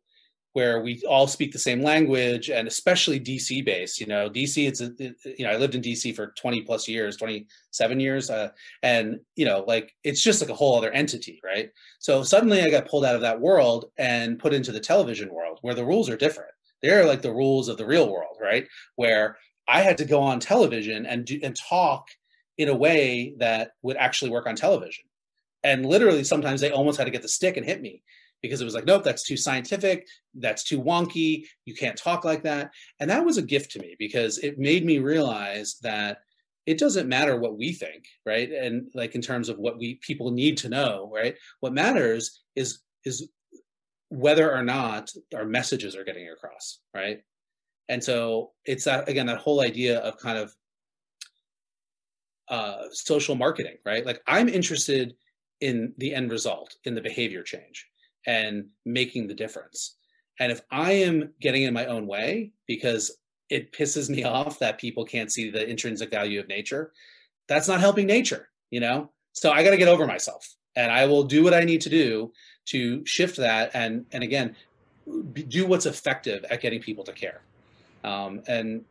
[0.54, 4.00] where we all speak the same language and especially DC based.
[4.00, 4.92] You know, DC, it's, a,
[5.38, 8.30] you know, I lived in DC for 20 plus years, 27 years.
[8.30, 8.50] Uh,
[8.84, 11.70] and, you know, like it's just like a whole other entity, right?
[12.00, 15.60] So suddenly I got pulled out of that world and put into the television world
[15.62, 16.52] where the rules are different.
[16.82, 18.68] They're like the rules of the real world, right?
[18.96, 19.38] Where
[19.68, 22.08] I had to go on television and do, and talk
[22.58, 25.06] in a way that would actually work on television.
[25.64, 28.04] And literally sometimes they almost had to get the stick and hit me
[28.42, 32.44] because it was like, nope, that's too scientific, that's too wonky, you can't talk like
[32.44, 32.72] that.
[33.00, 36.20] And that was a gift to me because it made me realize that
[36.66, 38.52] it doesn't matter what we think, right?
[38.52, 41.36] And like in terms of what we people need to know, right?
[41.60, 43.30] What matters is is
[44.10, 47.22] whether or not our messages are getting across, right?
[47.90, 50.54] And so it's that again that whole idea of kind of
[52.48, 54.06] uh, social marketing, right?
[54.06, 55.16] Like I'm interested
[55.62, 57.88] in the end result, in the behavior change
[58.26, 59.96] and making the difference.
[60.40, 63.18] And if I am getting in my own way because
[63.50, 66.92] it pisses me off that people can't see the intrinsic value of nature,
[67.48, 69.12] that's not helping nature, you know?
[69.34, 71.90] So I got to get over myself and I will do what I need to
[71.90, 72.32] do
[72.66, 74.56] to shift that and and again
[75.34, 77.42] do what's effective at getting people to care.
[78.04, 78.86] Um, and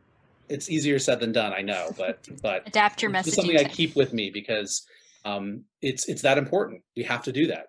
[0.49, 3.27] it's easier said than done, I know, but but adapt your messaging.
[3.27, 4.85] It's something I keep with me because
[5.25, 6.81] um, it's it's that important.
[6.95, 7.67] We have to do that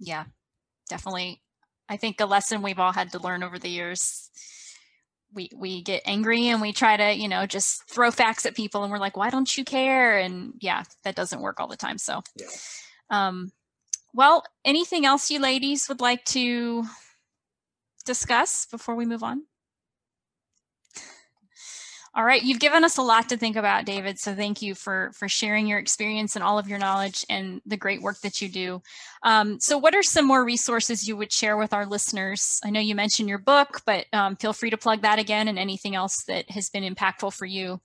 [0.00, 0.24] yeah,
[0.88, 1.42] definitely.
[1.88, 4.30] I think a lesson we've all had to learn over the years.
[5.32, 8.82] We we get angry and we try to, you know, just throw facts at people
[8.82, 10.18] and we're like, why don't you care?
[10.18, 11.98] And yeah, that doesn't work all the time.
[11.98, 12.46] So yeah.
[13.10, 13.52] um
[14.12, 16.84] well, anything else you ladies would like to
[18.04, 19.42] discuss before we move on?
[22.12, 24.18] All right, you've given us a lot to think about, David.
[24.18, 27.76] So thank you for for sharing your experience and all of your knowledge and the
[27.76, 28.82] great work that you do.
[29.22, 32.58] Um, so, what are some more resources you would share with our listeners?
[32.64, 35.56] I know you mentioned your book, but um, feel free to plug that again and
[35.56, 37.80] anything else that has been impactful for you.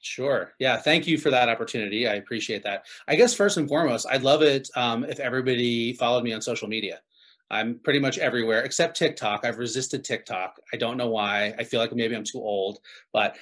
[0.00, 0.54] Sure.
[0.58, 0.78] Yeah.
[0.78, 2.08] Thank you for that opportunity.
[2.08, 2.86] I appreciate that.
[3.06, 6.66] I guess first and foremost, I'd love it um, if everybody followed me on social
[6.66, 7.00] media.
[7.52, 9.44] I'm pretty much everywhere except TikTok.
[9.44, 10.58] I've resisted TikTok.
[10.72, 11.54] I don't know why.
[11.58, 12.78] I feel like maybe I'm too old,
[13.12, 13.36] but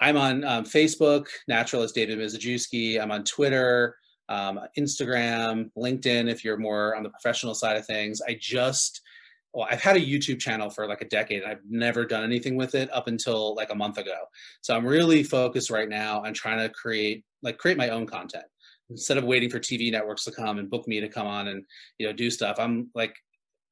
[0.00, 3.00] I'm on um, Facebook, naturalist David Mizejewski.
[3.00, 3.96] I'm on Twitter,
[4.28, 6.28] um, Instagram, LinkedIn.
[6.28, 9.00] If you're more on the professional side of things, I just
[9.54, 11.42] well, I've had a YouTube channel for like a decade.
[11.42, 14.26] And I've never done anything with it up until like a month ago.
[14.60, 18.44] So I'm really focused right now on trying to create like create my own content
[18.90, 21.64] instead of waiting for TV networks to come and book me to come on and
[21.98, 22.56] you know do stuff.
[22.58, 23.16] I'm like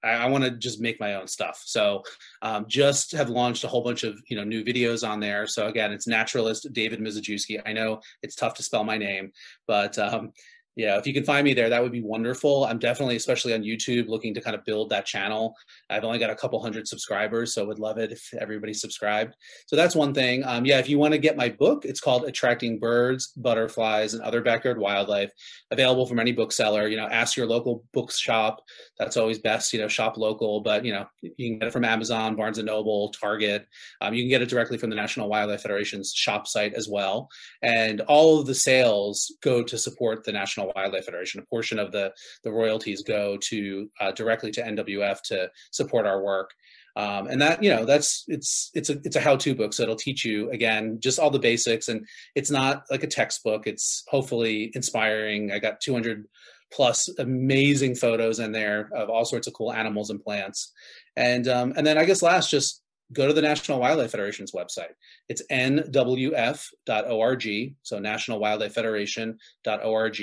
[0.05, 1.63] I, I want to just make my own stuff.
[1.65, 2.03] So
[2.43, 5.47] um, just have launched a whole bunch of you know new videos on there.
[5.47, 7.61] So again, it's naturalist David Mizejewski.
[7.65, 9.33] I know it's tough to spell my name,
[9.67, 10.33] but um,
[10.77, 12.65] yeah, if you can find me there, that would be wonderful.
[12.65, 15.55] I'm definitely, especially on YouTube, looking to kind of build that channel.
[15.89, 19.37] I've only got a couple hundred subscribers, so would love it if everybody subscribed.
[19.67, 20.43] So that's one thing.
[20.45, 24.23] Um, yeah, if you want to get my book, it's called Attracting Birds, Butterflies, and
[24.23, 25.31] Other Backyard Wildlife.
[25.71, 26.89] Available from any bookseller.
[26.89, 28.61] You know, ask your local bookshop.
[28.99, 29.73] That's always best.
[29.73, 32.67] You know, shop local, but you know, you can get it from Amazon, Barnes and
[32.67, 33.69] Noble, Target.
[34.01, 37.29] Um, you can get it directly from the National Wildlife Federation's shop site as well.
[37.63, 41.41] And all of the sales go to support the National National Wildlife Federation.
[41.41, 42.13] A portion of the
[42.43, 46.51] the royalties go to uh, directly to NWF to support our work.
[46.97, 49.97] Um, and that you know that's it's it's a it's a how-to book so it'll
[49.97, 54.71] teach you again just all the basics and it's not like a textbook it's hopefully
[54.77, 56.25] inspiring i got 200
[56.73, 60.73] plus amazing photos in there of all sorts of cool animals and plants
[61.17, 62.84] and um, and then i guess last just
[63.15, 64.93] go to the National Wildlife Federation's website.
[65.29, 66.65] It's nwf.org,
[67.83, 70.23] so National Wildlife Federation.org,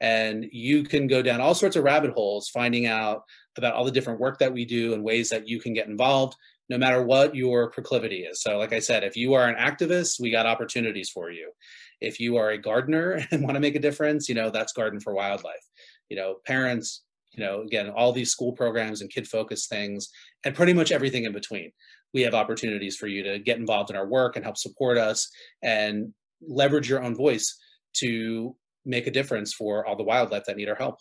[0.00, 3.22] and you can go down all sorts of rabbit holes finding out
[3.56, 6.36] about all the different work that we do and ways that you can get involved
[6.68, 8.42] no matter what your proclivity is.
[8.42, 11.52] So like I said, if you are an activist, we got opportunities for you.
[12.00, 15.00] If you are a gardener and want to make a difference, you know, that's Garden
[15.00, 15.64] for Wildlife.
[16.08, 17.02] You know, parents,
[17.32, 20.08] you know, again, all these school programs and kid focused things
[20.44, 21.72] and pretty much everything in between
[22.14, 25.28] we have opportunities for you to get involved in our work and help support us
[25.62, 27.58] and leverage your own voice
[27.94, 30.98] to make a difference for all the wildlife that need our help.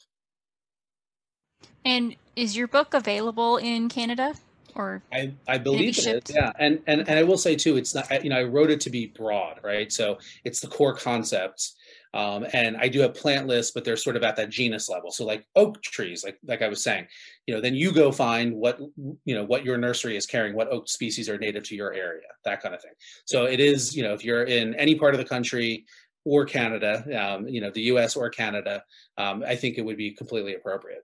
[1.85, 4.33] And is your book available in Canada?
[4.75, 6.51] Or I, I believe it is, yeah.
[6.57, 8.89] And, and and I will say too, it's not you know I wrote it to
[8.89, 9.91] be broad, right?
[9.91, 11.75] So it's the core concepts
[12.13, 15.11] um, and I do have plant lists, but they're sort of at that genus level.
[15.11, 17.07] So like oak trees, like like I was saying,
[17.47, 18.79] you know, then you go find what
[19.25, 22.27] you know what your nursery is carrying, what oak species are native to your area,
[22.45, 22.93] that kind of thing.
[23.25, 25.85] So it is, you know, if you're in any part of the country
[26.25, 28.15] or Canada, um, you know, the U.S.
[28.15, 28.83] or Canada,
[29.17, 31.03] um, I think it would be completely appropriate.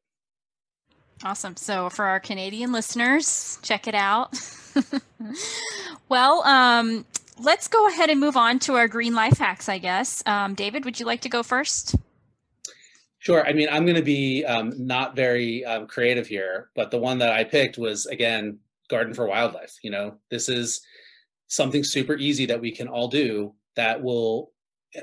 [1.23, 1.57] Awesome.
[1.57, 4.39] So for our Canadian listeners, check it out.
[6.09, 7.05] well, um,
[7.39, 10.21] let's go ahead and move on to our green life hacks, I guess.
[10.25, 11.95] Um, David, would you like to go first?
[13.19, 13.45] Sure.
[13.45, 17.17] I mean, I'm going to be um, not very um, creative here, but the one
[17.19, 18.59] that I picked was, again,
[18.89, 19.77] Garden for Wildlife.
[19.81, 20.81] You know, this is
[21.47, 24.51] something super easy that we can all do that will,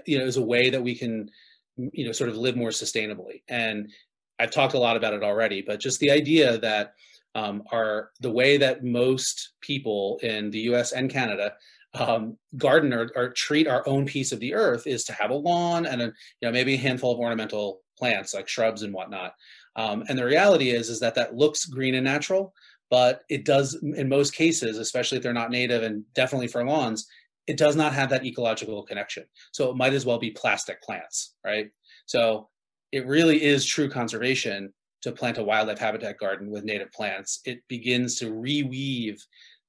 [0.07, 1.31] you know, is a way that we can,
[1.77, 3.43] you know, sort of live more sustainably.
[3.49, 3.91] And
[4.39, 6.95] I've talked a lot about it already, but just the idea that
[7.35, 11.55] um, are the way that most people in the US and Canada
[11.99, 15.35] um, garden or, or, treat our own piece of the earth is to have a
[15.35, 16.13] lawn and a, you
[16.43, 19.35] know maybe a handful of ornamental plants like shrubs and whatnot.
[19.77, 22.55] Um, and the reality is is that that looks green and natural,
[22.91, 27.07] but it does in most cases, especially if they're not native and definitely for lawns,
[27.47, 29.25] it does not have that ecological connection.
[29.53, 31.71] So it might as well be plastic plants, right?
[32.07, 32.49] So
[32.93, 37.41] it really is true conservation to plant a wildlife habitat garden with native plants.
[37.45, 39.21] It begins to reweave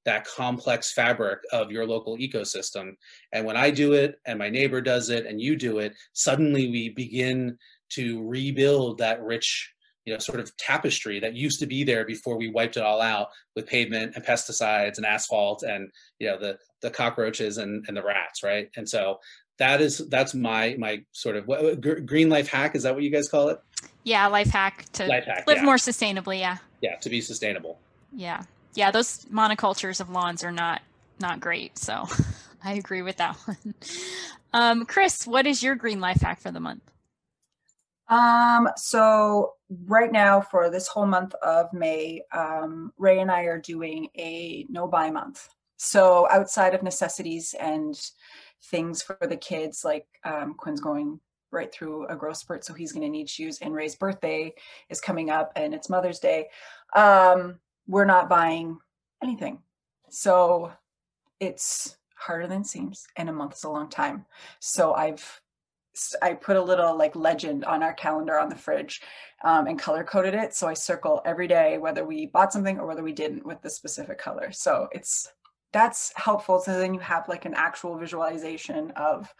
[0.04, 2.92] that complex fabric of your local ecosystem.
[3.32, 6.70] And when I do it and my neighbor does it and you do it, suddenly
[6.70, 7.58] we begin
[7.90, 9.72] to rebuild that rich
[10.04, 13.02] you know sort of tapestry that used to be there before we wiped it all
[13.02, 17.96] out with pavement and pesticides and asphalt and you know the the cockroaches and and
[17.96, 18.70] the rats right?
[18.76, 19.18] And so
[19.58, 23.10] that is that's my my sort of what, green life hack is that what you
[23.10, 23.58] guys call it?
[24.04, 25.64] Yeah life hack to life hack, live yeah.
[25.64, 26.56] more sustainably yeah.
[26.80, 27.78] Yeah to be sustainable.
[28.14, 28.44] Yeah
[28.78, 30.82] yeah, those monocultures of lawns are not
[31.20, 31.76] not great.
[31.76, 32.04] So
[32.64, 33.74] I agree with that one.
[34.52, 36.88] Um, Chris, what is your green life hack for the month?
[38.08, 39.54] Um, so
[39.86, 44.64] right now for this whole month of May, um, Ray and I are doing a
[44.70, 45.48] no buy month.
[45.76, 48.00] So outside of necessities and
[48.70, 51.18] things for the kids, like um, Quinn's going
[51.50, 53.58] right through a growth spurt, so he's going to need shoes.
[53.60, 54.54] And Ray's birthday
[54.88, 56.48] is coming up, and it's Mother's Day.
[56.94, 58.78] Um, we're not buying
[59.22, 59.60] anything.
[60.10, 60.72] So
[61.40, 64.26] it's harder than it seems, and a month is a long time.
[64.60, 65.40] So I've
[66.22, 69.02] I put a little like legend on our calendar on the fridge
[69.42, 70.54] um, and color coded it.
[70.54, 73.70] So I circle every day whether we bought something or whether we didn't with the
[73.70, 74.52] specific color.
[74.52, 75.32] So it's
[75.72, 76.60] that's helpful.
[76.60, 79.34] So then you have like an actual visualization of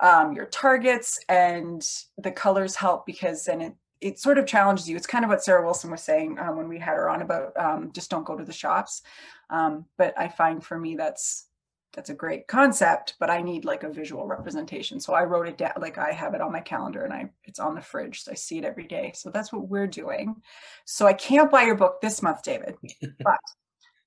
[0.00, 1.86] um, your targets and
[2.18, 4.96] the colors help because then it it sort of challenges you.
[4.96, 7.56] It's kind of what Sarah Wilson was saying um, when we had her on about
[7.56, 9.02] um, just don't go to the shops.
[9.50, 11.46] Um, but I find for me that's
[11.94, 14.98] that's a great concept, but I need like a visual representation.
[14.98, 17.60] So I wrote it down, like I have it on my calendar and I it's
[17.60, 18.22] on the fridge.
[18.24, 19.12] So I see it every day.
[19.14, 20.36] So that's what we're doing.
[20.84, 22.76] So I can't buy your book this month, David,
[23.20, 23.38] but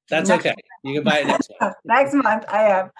[0.10, 0.54] that's okay.
[0.84, 1.76] You can buy it next month.
[1.86, 2.92] next month I am.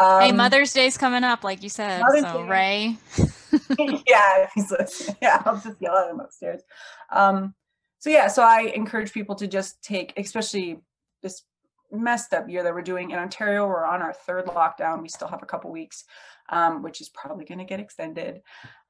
[0.00, 2.00] Um, hey, Mother's Day's coming up, like you said.
[2.00, 2.48] Mother's so Day.
[2.48, 2.96] Ray.
[4.06, 4.72] yeah, he's.
[5.22, 6.62] Yeah, I'll just yell at him upstairs.
[7.10, 7.54] Um,
[7.98, 10.80] so yeah, so I encourage people to just take, especially
[11.22, 11.42] this
[11.90, 13.66] messed up year that we're doing in Ontario.
[13.66, 15.02] We're on our third lockdown.
[15.02, 16.04] We still have a couple weeks,
[16.50, 18.40] um, which is probably going to get extended.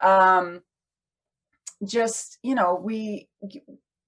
[0.00, 0.62] Um,
[1.86, 3.28] just you know, we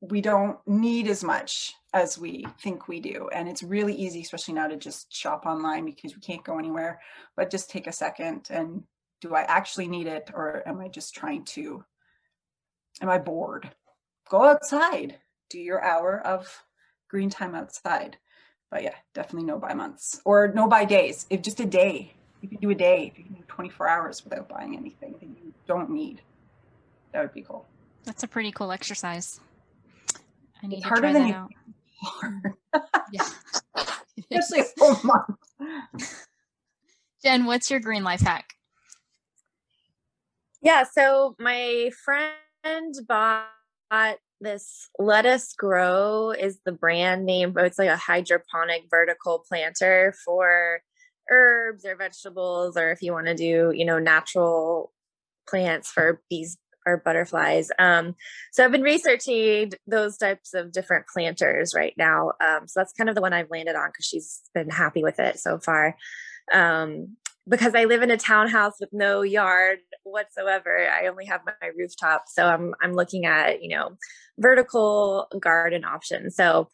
[0.01, 4.55] we don't need as much as we think we do, and it's really easy, especially
[4.55, 7.01] now, to just shop online because we can't go anywhere.
[7.37, 8.83] But just take a second and
[9.21, 11.85] do I actually need it, or am I just trying to?
[13.01, 13.71] Am I bored?
[14.29, 15.19] Go outside.
[15.49, 16.65] Do your hour of
[17.09, 18.19] green time outside
[18.71, 21.27] but yeah, definitely no buy months or no buy days.
[21.29, 23.11] If just a day, you can do a day.
[23.13, 26.23] If you can do 24 hours without buying anything that you don't need,
[27.13, 27.67] that would be cool.
[28.05, 29.41] That's a pretty cool exercise.
[30.63, 31.51] I need it's to harder than out.
[32.03, 32.55] Hard.
[33.13, 33.29] yeah,
[34.31, 36.07] especially a full month.
[37.23, 38.55] Jen, what's your green life hack?
[40.63, 43.49] Yeah, so my friend bought
[44.41, 50.81] this lettuce grow is the brand name but it's like a hydroponic vertical planter for
[51.31, 54.93] herbs or vegetables or if you want to do you know natural
[55.49, 56.57] plants for bees
[56.87, 58.15] or butterflies um,
[58.53, 63.11] so i've been researching those types of different planters right now um, so that's kind
[63.11, 65.97] of the one i've landed on because she's been happy with it so far
[66.53, 67.17] um,
[67.51, 70.89] because I live in a townhouse with no yard whatsoever.
[70.89, 73.99] I only have my rooftop, so I'm I'm looking at you know
[74.39, 76.37] vertical garden options.
[76.37, 76.69] So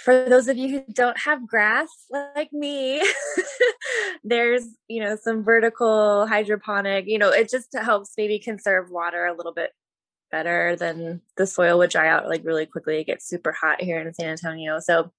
[0.00, 3.02] for those of you who don't have grass like me,
[4.24, 7.06] there's you know some vertical hydroponic.
[7.06, 9.70] You know, it just helps maybe conserve water a little bit
[10.32, 13.00] better than the soil would dry out like really quickly.
[13.00, 15.12] It gets super hot here in San Antonio, so.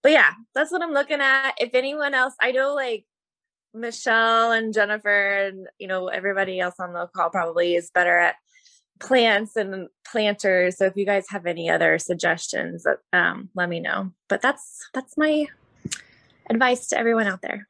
[0.00, 1.54] But yeah, that's what I'm looking at.
[1.58, 3.04] If anyone else, I know like
[3.80, 8.36] Michelle and Jennifer and you know everybody else on the call probably is better at
[9.00, 10.78] plants and planters.
[10.78, 14.12] So if you guys have any other suggestions, um, let me know.
[14.28, 15.46] But that's that's my
[16.50, 17.68] advice to everyone out there.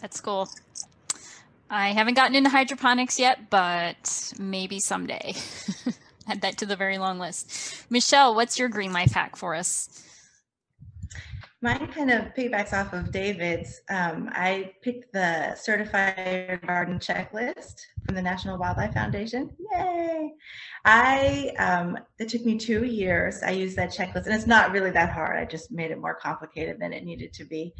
[0.00, 0.48] That's cool.
[1.68, 5.34] I haven't gotten into hydroponics yet, but maybe someday.
[6.28, 7.90] Add that to the very long list.
[7.90, 10.02] Michelle, what's your green life hack for us?
[11.62, 13.80] Mine kind of piggybacks off of David's.
[13.88, 19.50] Um, I picked the certified garden checklist from the National Wildlife Foundation.
[19.72, 20.32] Yay!
[20.84, 23.42] I um, it took me two years.
[23.42, 25.38] I used that checklist, and it's not really that hard.
[25.38, 27.72] I just made it more complicated than it needed to be.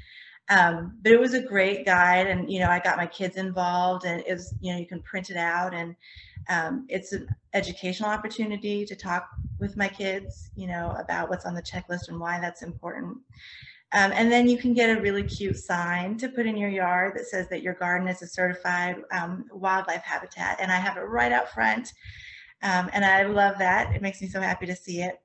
[0.48, 4.04] Um, but it was a great guide, and you know, I got my kids involved,
[4.04, 5.96] and it was you know, you can print it out, and
[6.48, 9.28] um, it's an educational opportunity to talk
[9.58, 13.18] with my kids, you know, about what's on the checklist and why that's important.
[13.92, 17.14] Um, and then you can get a really cute sign to put in your yard
[17.16, 20.58] that says that your garden is a certified um, wildlife habitat.
[20.60, 21.92] And I have it right out front.
[22.62, 23.94] Um, and I love that.
[23.94, 25.20] It makes me so happy to see it.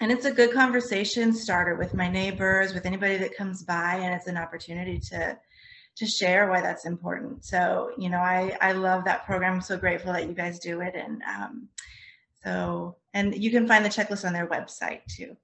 [0.00, 4.14] And it's a good conversation starter with my neighbors, with anybody that comes by, and
[4.14, 5.38] it's an opportunity to
[5.96, 7.42] to share why that's important.
[7.44, 9.54] So, you know, I I love that program.
[9.54, 11.68] I'm so grateful that you guys do it, and um,
[12.44, 15.36] so and you can find the checklist on their website too.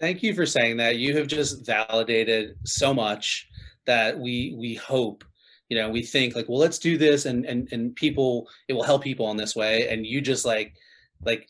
[0.00, 0.96] Thank you for saying that.
[0.96, 3.48] You have just validated so much
[3.86, 5.24] that we we hope
[5.68, 8.82] you know we think like well let's do this and and and people it will
[8.82, 10.74] help people in this way and you just like
[11.22, 11.48] like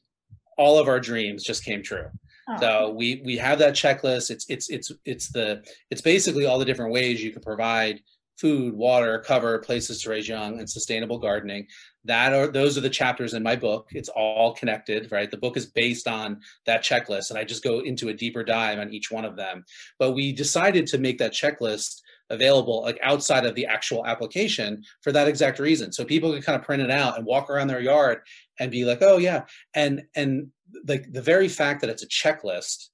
[0.58, 2.06] all of our dreams just came true
[2.48, 2.56] oh.
[2.60, 6.64] so we we have that checklist it's it's it's it's the it's basically all the
[6.64, 8.00] different ways you can provide
[8.38, 11.66] food, water, cover, places to raise young, and sustainable gardening.
[12.04, 13.88] That are those are the chapters in my book.
[13.90, 15.30] It's all connected, right?
[15.30, 18.78] The book is based on that checklist, and I just go into a deeper dive
[18.78, 19.64] on each one of them.
[19.98, 25.12] But we decided to make that checklist available like outside of the actual application for
[25.12, 27.80] that exact reason so people can kind of print it out and walk around their
[27.80, 28.20] yard
[28.58, 29.44] and be like oh yeah.
[29.74, 30.48] And and
[30.86, 32.88] like the very fact that it's a checklist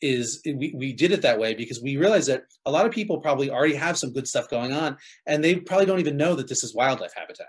[0.00, 3.18] is we, we did it that way because we realized that a lot of people
[3.18, 4.96] probably already have some good stuff going on
[5.26, 7.48] and they probably don't even know that this is wildlife habitat.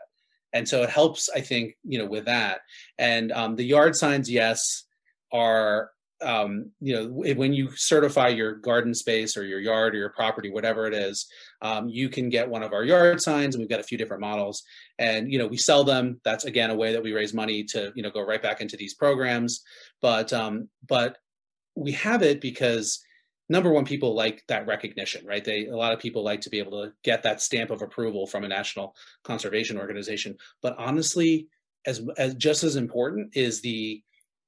[0.52, 2.62] And so it helps i think you know with that.
[2.98, 4.86] And um, the yard signs yes
[5.32, 5.92] are
[6.22, 10.50] um, you know when you certify your garden space or your yard or your property
[10.50, 11.28] whatever it is
[11.62, 14.22] um, you can get one of our yard signs and we've got a few different
[14.22, 14.64] models.
[14.98, 16.20] And you know we sell them.
[16.24, 18.78] That's again a way that we raise money to you know go right back into
[18.78, 19.62] these programs.
[20.02, 21.18] But um, but
[21.76, 23.04] we have it because
[23.50, 25.44] number one people like that recognition right?
[25.44, 28.28] They a lot of people like to be able to get that stamp of approval
[28.28, 30.38] from a national conservation organization.
[30.62, 31.48] But honestly
[31.86, 34.02] as, as just as important is the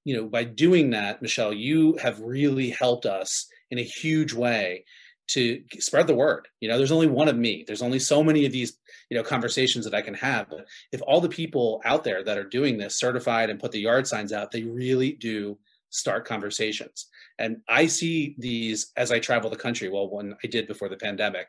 [0.04, 4.84] you know by doing that michelle you have really helped us in a huge way
[5.30, 6.48] to spread the word.
[6.60, 7.64] You know, there's only one of me.
[7.66, 8.78] There's only so many of these,
[9.10, 10.50] you know, conversations that I can have.
[10.50, 13.80] But if all the people out there that are doing this certified and put the
[13.80, 15.58] yard signs out, they really do
[15.90, 17.08] start conversations.
[17.40, 19.90] And I see these as I travel the country.
[19.90, 21.48] Well, when I did before the pandemic,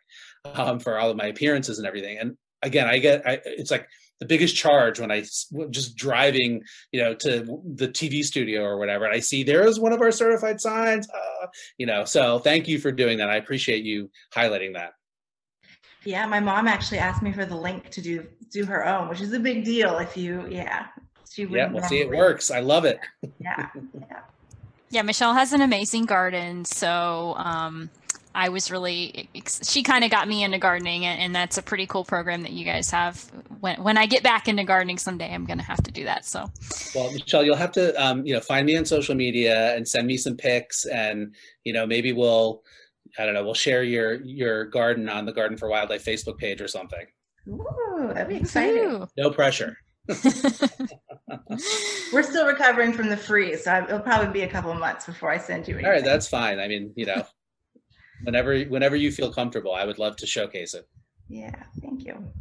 [0.54, 2.18] um, for all of my appearances and everything.
[2.18, 3.88] And again, I get I, it's like
[4.22, 5.24] the biggest charge when I
[5.70, 6.62] just driving,
[6.92, 9.04] you know, to the TV studio or whatever.
[9.04, 11.46] And I see there's one of our certified signs, uh,
[11.76, 12.04] you know.
[12.04, 13.28] So thank you for doing that.
[13.28, 14.92] I appreciate you highlighting that.
[16.04, 19.20] Yeah, my mom actually asked me for the link to do do her own, which
[19.20, 19.98] is a big deal.
[19.98, 20.86] If you, yeah,
[21.28, 21.98] she yeah, we'll see.
[21.98, 22.52] It works.
[22.52, 23.00] I love it.
[23.40, 23.70] yeah,
[24.08, 24.20] yeah.
[24.90, 27.90] Yeah, Michelle has an amazing garden, so um,
[28.34, 29.28] I was really
[29.62, 32.64] she kind of got me into gardening, and, that's a pretty cool program that you
[32.64, 33.24] guys have.
[33.60, 36.26] When when I get back into gardening someday, I'm going to have to do that.
[36.26, 36.50] So,
[36.94, 40.06] well, Michelle, you'll have to um, you know find me on social media and send
[40.06, 41.34] me some pics, and
[41.64, 42.62] you know maybe we'll
[43.18, 46.60] I don't know we'll share your your garden on the Garden for Wildlife Facebook page
[46.60, 47.06] or something.
[47.48, 48.84] Ooh, that'd be exciting.
[48.84, 49.08] Ooh.
[49.16, 49.78] No pressure.
[52.12, 55.38] We're still recovering from the freeze, so it'll probably be a couple months before I
[55.38, 55.86] send you anything.
[55.86, 56.58] All right, that's fine.
[56.58, 57.24] I mean, you know,
[58.24, 60.88] whenever whenever you feel comfortable, I would love to showcase it.
[61.28, 62.32] Yeah, thank you.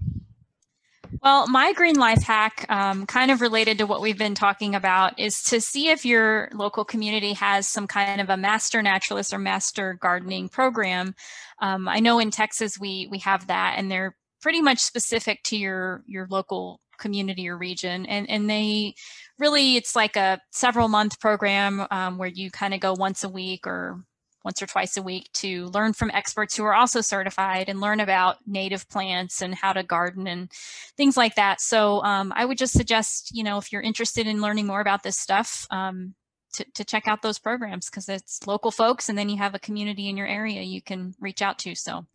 [1.22, 5.20] Well, my green life hack, um, kind of related to what we've been talking about,
[5.20, 9.38] is to see if your local community has some kind of a master naturalist or
[9.38, 11.14] master gardening program.
[11.62, 15.58] Um, I know in Texas we we have that, and they're pretty much specific to
[15.58, 18.96] your your local community or region, and and they
[19.38, 23.30] really it's like a several month program um, where you kind of go once a
[23.30, 24.04] week or
[24.44, 28.00] once or twice a week to learn from experts who are also certified and learn
[28.00, 30.52] about native plants and how to garden and
[30.98, 31.62] things like that.
[31.62, 35.04] So um, I would just suggest, you know, if you're interested in learning more about
[35.04, 36.16] this stuff, um,
[36.54, 39.60] to, to check out those programs because it's local folks and then you have a
[39.60, 41.76] community in your area you can reach out to.
[41.76, 42.06] So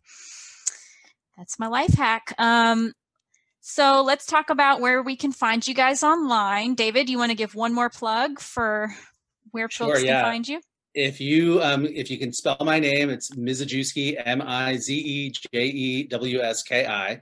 [1.37, 2.33] that's my life hack.
[2.37, 2.93] Um,
[3.61, 6.75] so let's talk about where we can find you guys online.
[6.75, 8.93] David, you want to give one more plug for
[9.51, 10.21] where sure, folks yeah.
[10.21, 10.61] can find you?
[10.97, 15.29] If you um, if you can spell my name, it's Mizejewski, M I Z E
[15.29, 17.21] J E W S K I.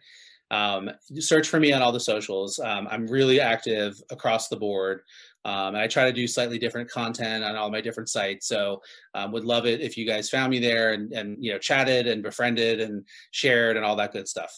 [0.49, 0.89] Um,
[1.19, 2.57] search for me on all the socials.
[2.59, 5.01] Um, I'm really active across the board.
[5.43, 8.47] Um, and I try to do slightly different content on all my different sites.
[8.47, 8.81] So
[9.13, 12.07] um, would love it if you guys found me there and, and you know chatted
[12.07, 14.51] and befriended and shared and all that good stuff.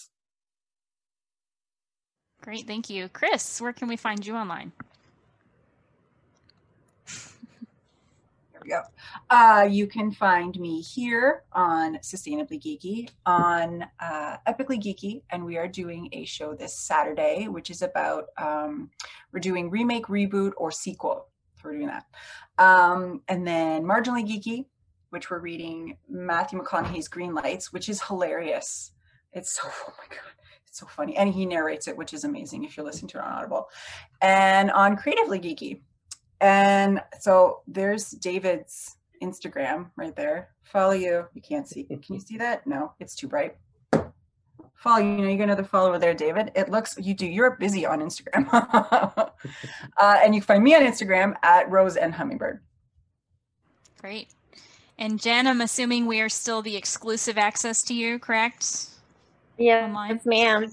[2.41, 3.59] Great, thank you, Chris.
[3.59, 4.71] Where can we find you online?
[8.67, 8.81] We go.
[9.29, 15.57] Uh, you can find me here on Sustainably Geeky, on uh, Epically Geeky, and we
[15.57, 18.89] are doing a show this Saturday, which is about um,
[19.31, 21.29] we're doing remake, reboot, or sequel.
[21.55, 22.05] So we're doing that.
[22.57, 24.65] Um, and then Marginally Geeky,
[25.09, 28.91] which we're reading Matthew McConaughey's Green Lights, which is hilarious.
[29.33, 30.31] It's so oh my god
[30.67, 33.23] it's so funny and he narrates it which is amazing if you're listening to it
[33.23, 33.69] on audible
[34.21, 35.79] and on creatively geeky
[36.41, 40.49] and so there's David's Instagram right there.
[40.63, 41.25] Follow you.
[41.33, 41.87] You can't see.
[41.89, 42.03] It.
[42.03, 42.67] Can you see that?
[42.67, 43.57] No, it's too bright.
[44.75, 45.17] Follow you.
[45.17, 46.51] know, you got another follower there, David.
[46.55, 47.25] It looks you do.
[47.25, 48.47] You're busy on Instagram.
[48.51, 49.29] uh,
[50.23, 52.61] and you can find me on Instagram at Rose and Hummingbird.
[53.99, 54.29] Great.
[54.99, 58.87] And Jen, I'm assuming we are still the exclusive access to you, correct?
[59.57, 60.71] Yeah, yes, ma'am.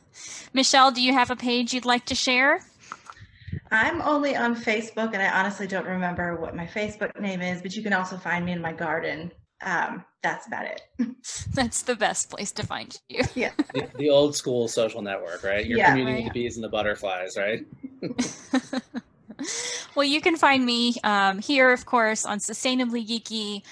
[0.52, 2.60] Michelle, do you have a page you'd like to share?
[3.72, 7.74] I'm only on Facebook, and I honestly don't remember what my Facebook name is, but
[7.74, 9.32] you can also find me in my garden.
[9.62, 10.82] Um, that's about it.
[11.54, 13.22] that's the best place to find you.
[13.34, 13.52] Yeah.
[13.72, 15.64] The, the old school social network, right?
[15.64, 16.32] Your yeah, community, right.
[16.32, 17.64] the bees and the butterflies, right?
[19.94, 23.62] well, you can find me um, here, of course, on Sustainably Geeky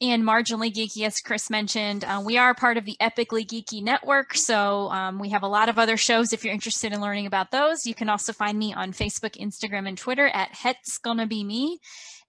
[0.00, 2.04] and marginally geeky, as Chris mentioned.
[2.04, 5.68] Uh, we are part of the Epically Geeky Network, so um, we have a lot
[5.68, 6.32] of other shows.
[6.32, 9.86] If you're interested in learning about those, you can also find me on Facebook, Instagram,
[9.86, 11.78] and Twitter at Het's Gonna Be Me.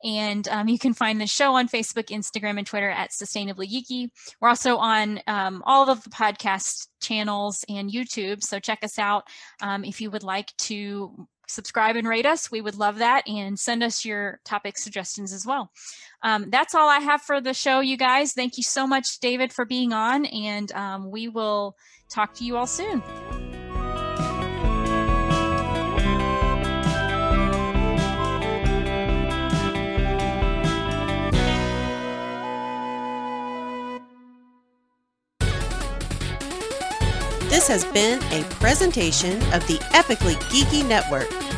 [0.03, 4.10] And um, you can find the show on Facebook, Instagram, and Twitter at Sustainably Geeky.
[4.41, 9.23] We're also on um, all of the podcast channels and YouTube, so check us out
[9.61, 12.52] um, if you would like to subscribe and rate us.
[12.52, 13.28] We would love that.
[13.28, 15.72] And send us your topic suggestions as well.
[16.23, 18.34] Um, that's all I have for the show, you guys.
[18.34, 20.26] Thank you so much, David, for being on.
[20.26, 21.76] And um, we will
[22.10, 23.02] talk to you all soon.
[37.52, 41.51] This has been a presentation of the Epically Geeky Network.